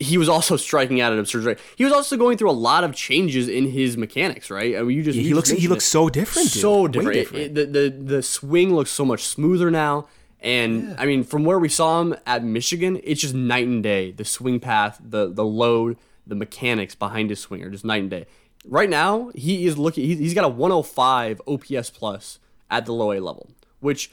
[0.00, 1.58] he was also striking out at absurd rate.
[1.76, 4.76] He was also going through a lot of changes in his mechanics, right?
[4.76, 6.62] I mean, you just yeah, he just looks he looks so different, dude.
[6.62, 7.34] so different.
[7.34, 10.08] it, the the the swing looks so much smoother now.
[10.42, 10.96] And yeah.
[10.98, 14.10] I mean, from where we saw him at Michigan, it's just night and day.
[14.10, 18.10] The swing path, the the load, the mechanics behind his swing are just night and
[18.10, 18.26] day.
[18.64, 20.04] Right now, he is looking.
[20.04, 22.38] he's got a 105 OPS plus
[22.70, 24.10] at the low A level, which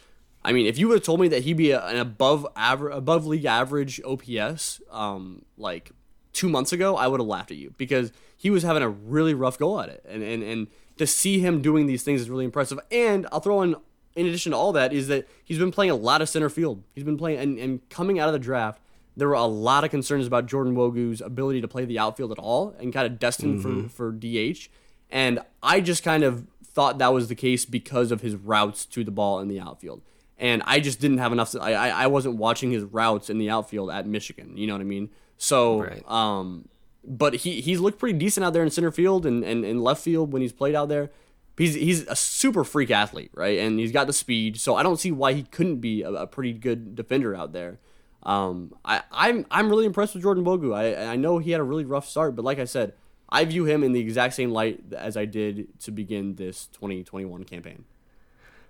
[0.47, 2.95] I mean, if you would have told me that he'd be a, an above average,
[2.95, 5.91] above league average OPS, um, like
[6.31, 9.33] two months ago, I would have laughed at you because he was having a really
[9.33, 10.67] rough go at it, and and and
[10.99, 12.79] to see him doing these things is really impressive.
[12.89, 13.75] And I'll throw in
[14.15, 16.81] in addition to all that, is that he's been playing a lot of center field.
[16.95, 18.79] He's been playing, and, and coming out of the draft,
[19.17, 22.39] there were a lot of concerns about Jordan Nwogu's ability to play the outfield at
[22.39, 23.87] all and kind of destined mm-hmm.
[23.87, 24.69] for, for DH.
[25.09, 29.03] And I just kind of thought that was the case because of his routes to
[29.03, 30.03] the ball in the outfield.
[30.39, 31.55] And I just didn't have enough.
[31.59, 34.55] I, I wasn't watching his routes in the outfield at Michigan.
[34.55, 35.09] You know what I mean?
[35.37, 36.07] So, right.
[36.07, 36.67] um,
[37.03, 40.03] but he, he's looked pretty decent out there in center field and, and, and left
[40.03, 41.09] field when he's played out there
[41.57, 43.59] he's he's a super freak athlete, right?
[43.59, 46.27] And he's got the speed, so I don't see why he couldn't be a, a
[46.27, 47.79] pretty good defender out there.
[48.23, 50.75] Um, I, I'm I'm really impressed with Jordan Nwogu.
[50.75, 52.93] I I know he had a really rough start, but like I said,
[53.29, 57.43] I view him in the exact same light as I did to begin this 2021
[57.43, 57.85] campaign.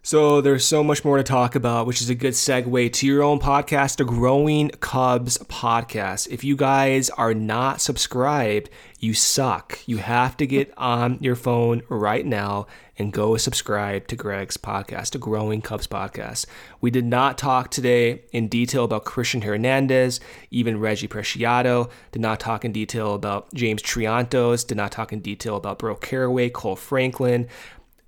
[0.07, 3.21] So there's so much more to talk about, which is a good segue to your
[3.23, 6.29] own podcast, the Growing Cubs podcast.
[6.29, 8.69] If you guys are not subscribed,
[9.01, 9.79] you suck.
[9.85, 15.11] You have to get on your phone right now and go subscribe to Greg's podcast,
[15.11, 16.45] the Growing Cubs podcast.
[16.79, 21.91] We did not talk today in detail about Cristian Hernandez, even Reggie Preciado.
[22.13, 24.65] Did not talk in detail about James Triantos.
[24.65, 27.47] Did not talk in detail about Burl Carraway, Kohl Franklin.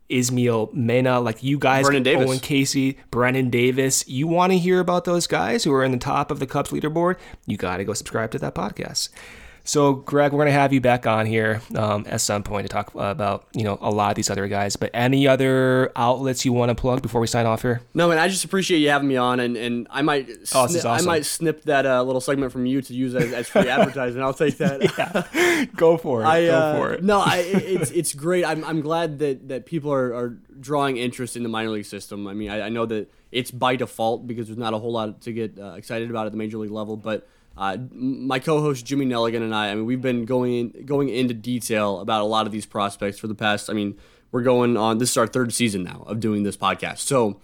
[0.10, 2.28] Ismael Mena, like you guys, Brennen Davis.
[2.28, 4.08] Owen Caissie, Brennen Davis.
[4.08, 6.72] You want to hear about those guys who are in the top of the Cubs
[6.72, 7.18] leaderboard?
[7.46, 9.10] You got to go subscribe to that podcast.
[9.70, 12.74] So, Greg, we're going to have you back on here um, at some point to
[12.74, 14.76] talk about you know a lot of these other guys.
[14.76, 17.80] But any other outlets you want to plug before we sign off here?
[17.94, 18.18] No, man.
[18.18, 20.90] I just appreciate you having me on, and, and I might oh, sni- awesome.
[20.90, 24.24] I might snip that uh, little segment from you to use as, as free advertising.
[24.24, 24.82] I'll take that.
[25.36, 25.66] yeah.
[25.76, 26.26] Go for it.
[26.26, 27.04] I, Go uh, for it.
[27.04, 28.46] no, I, it's it's great.
[28.46, 32.26] I'm I'm glad that that people are, are drawing interest in the minor league system.
[32.26, 35.22] I mean, I, I know that it's by default because there's not a whole lot
[35.22, 37.28] to get uh, excited about at the major league level, but
[37.60, 42.00] uh, my co-host Jimmy Nelligan and I, I mean, we've been going going into detail
[42.00, 43.70] about a lot of these prospects for the past.
[43.70, 43.98] I mean,
[44.32, 44.98] we're going on.
[44.98, 47.00] This is our third season now of doing this podcast.
[47.00, 47.42] So,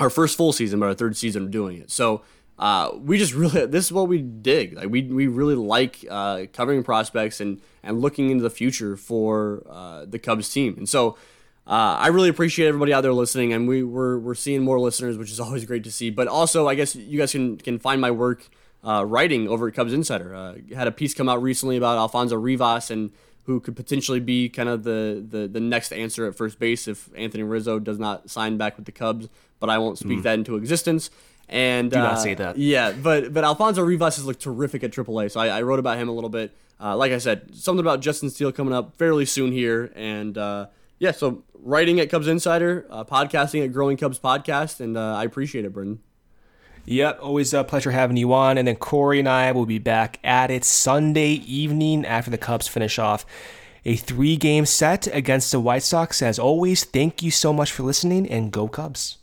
[0.00, 1.90] our first full season, but our third season of doing it.
[1.90, 2.22] So,
[2.58, 4.74] uh, we just really this is what we dig.
[4.74, 9.62] Like we we really like uh, covering prospects and and looking into the future for
[9.68, 10.74] uh, the Cubs team.
[10.78, 11.18] And so.
[11.66, 15.18] Uh, I really appreciate everybody out there listening, and we, we're, we're seeing more listeners,
[15.18, 16.08] which is always great to see.
[16.08, 18.48] But also, I guess you guys can, can find my work
[18.84, 20.34] uh, writing over at Cubs Insider.
[20.34, 23.10] Uh, had a piece come out recently about Alfonso Rivas and
[23.44, 27.08] who could potentially be kind of the, the, the next answer at first base if
[27.16, 29.28] Anthony Rizzo does not sign back with the Cubs.
[29.58, 30.22] But I won't speak mm.
[30.24, 31.10] that into existence.
[31.48, 32.58] And do not uh, say that.
[32.58, 35.30] Yeah, but but Alfonso Rivas has looked terrific at AAA.
[35.30, 36.54] So I, I wrote about him a little bit.
[36.80, 40.66] Uh, like I said, something about Justin Steele coming up fairly soon here, and uh,
[40.98, 45.24] yeah, so writing at Cubs Insider, uh, podcasting at Growing Cubs Podcast, and uh, I
[45.24, 46.00] appreciate it, Brendan.
[46.90, 48.56] Yep, always a pleasure having you on.
[48.56, 52.66] And then Corey and I will be back at it Sunday evening after the Cubs
[52.66, 53.26] finish off
[53.84, 56.22] a three game set against the White Sox.
[56.22, 59.18] As always, thank you so much for listening and go Cubs.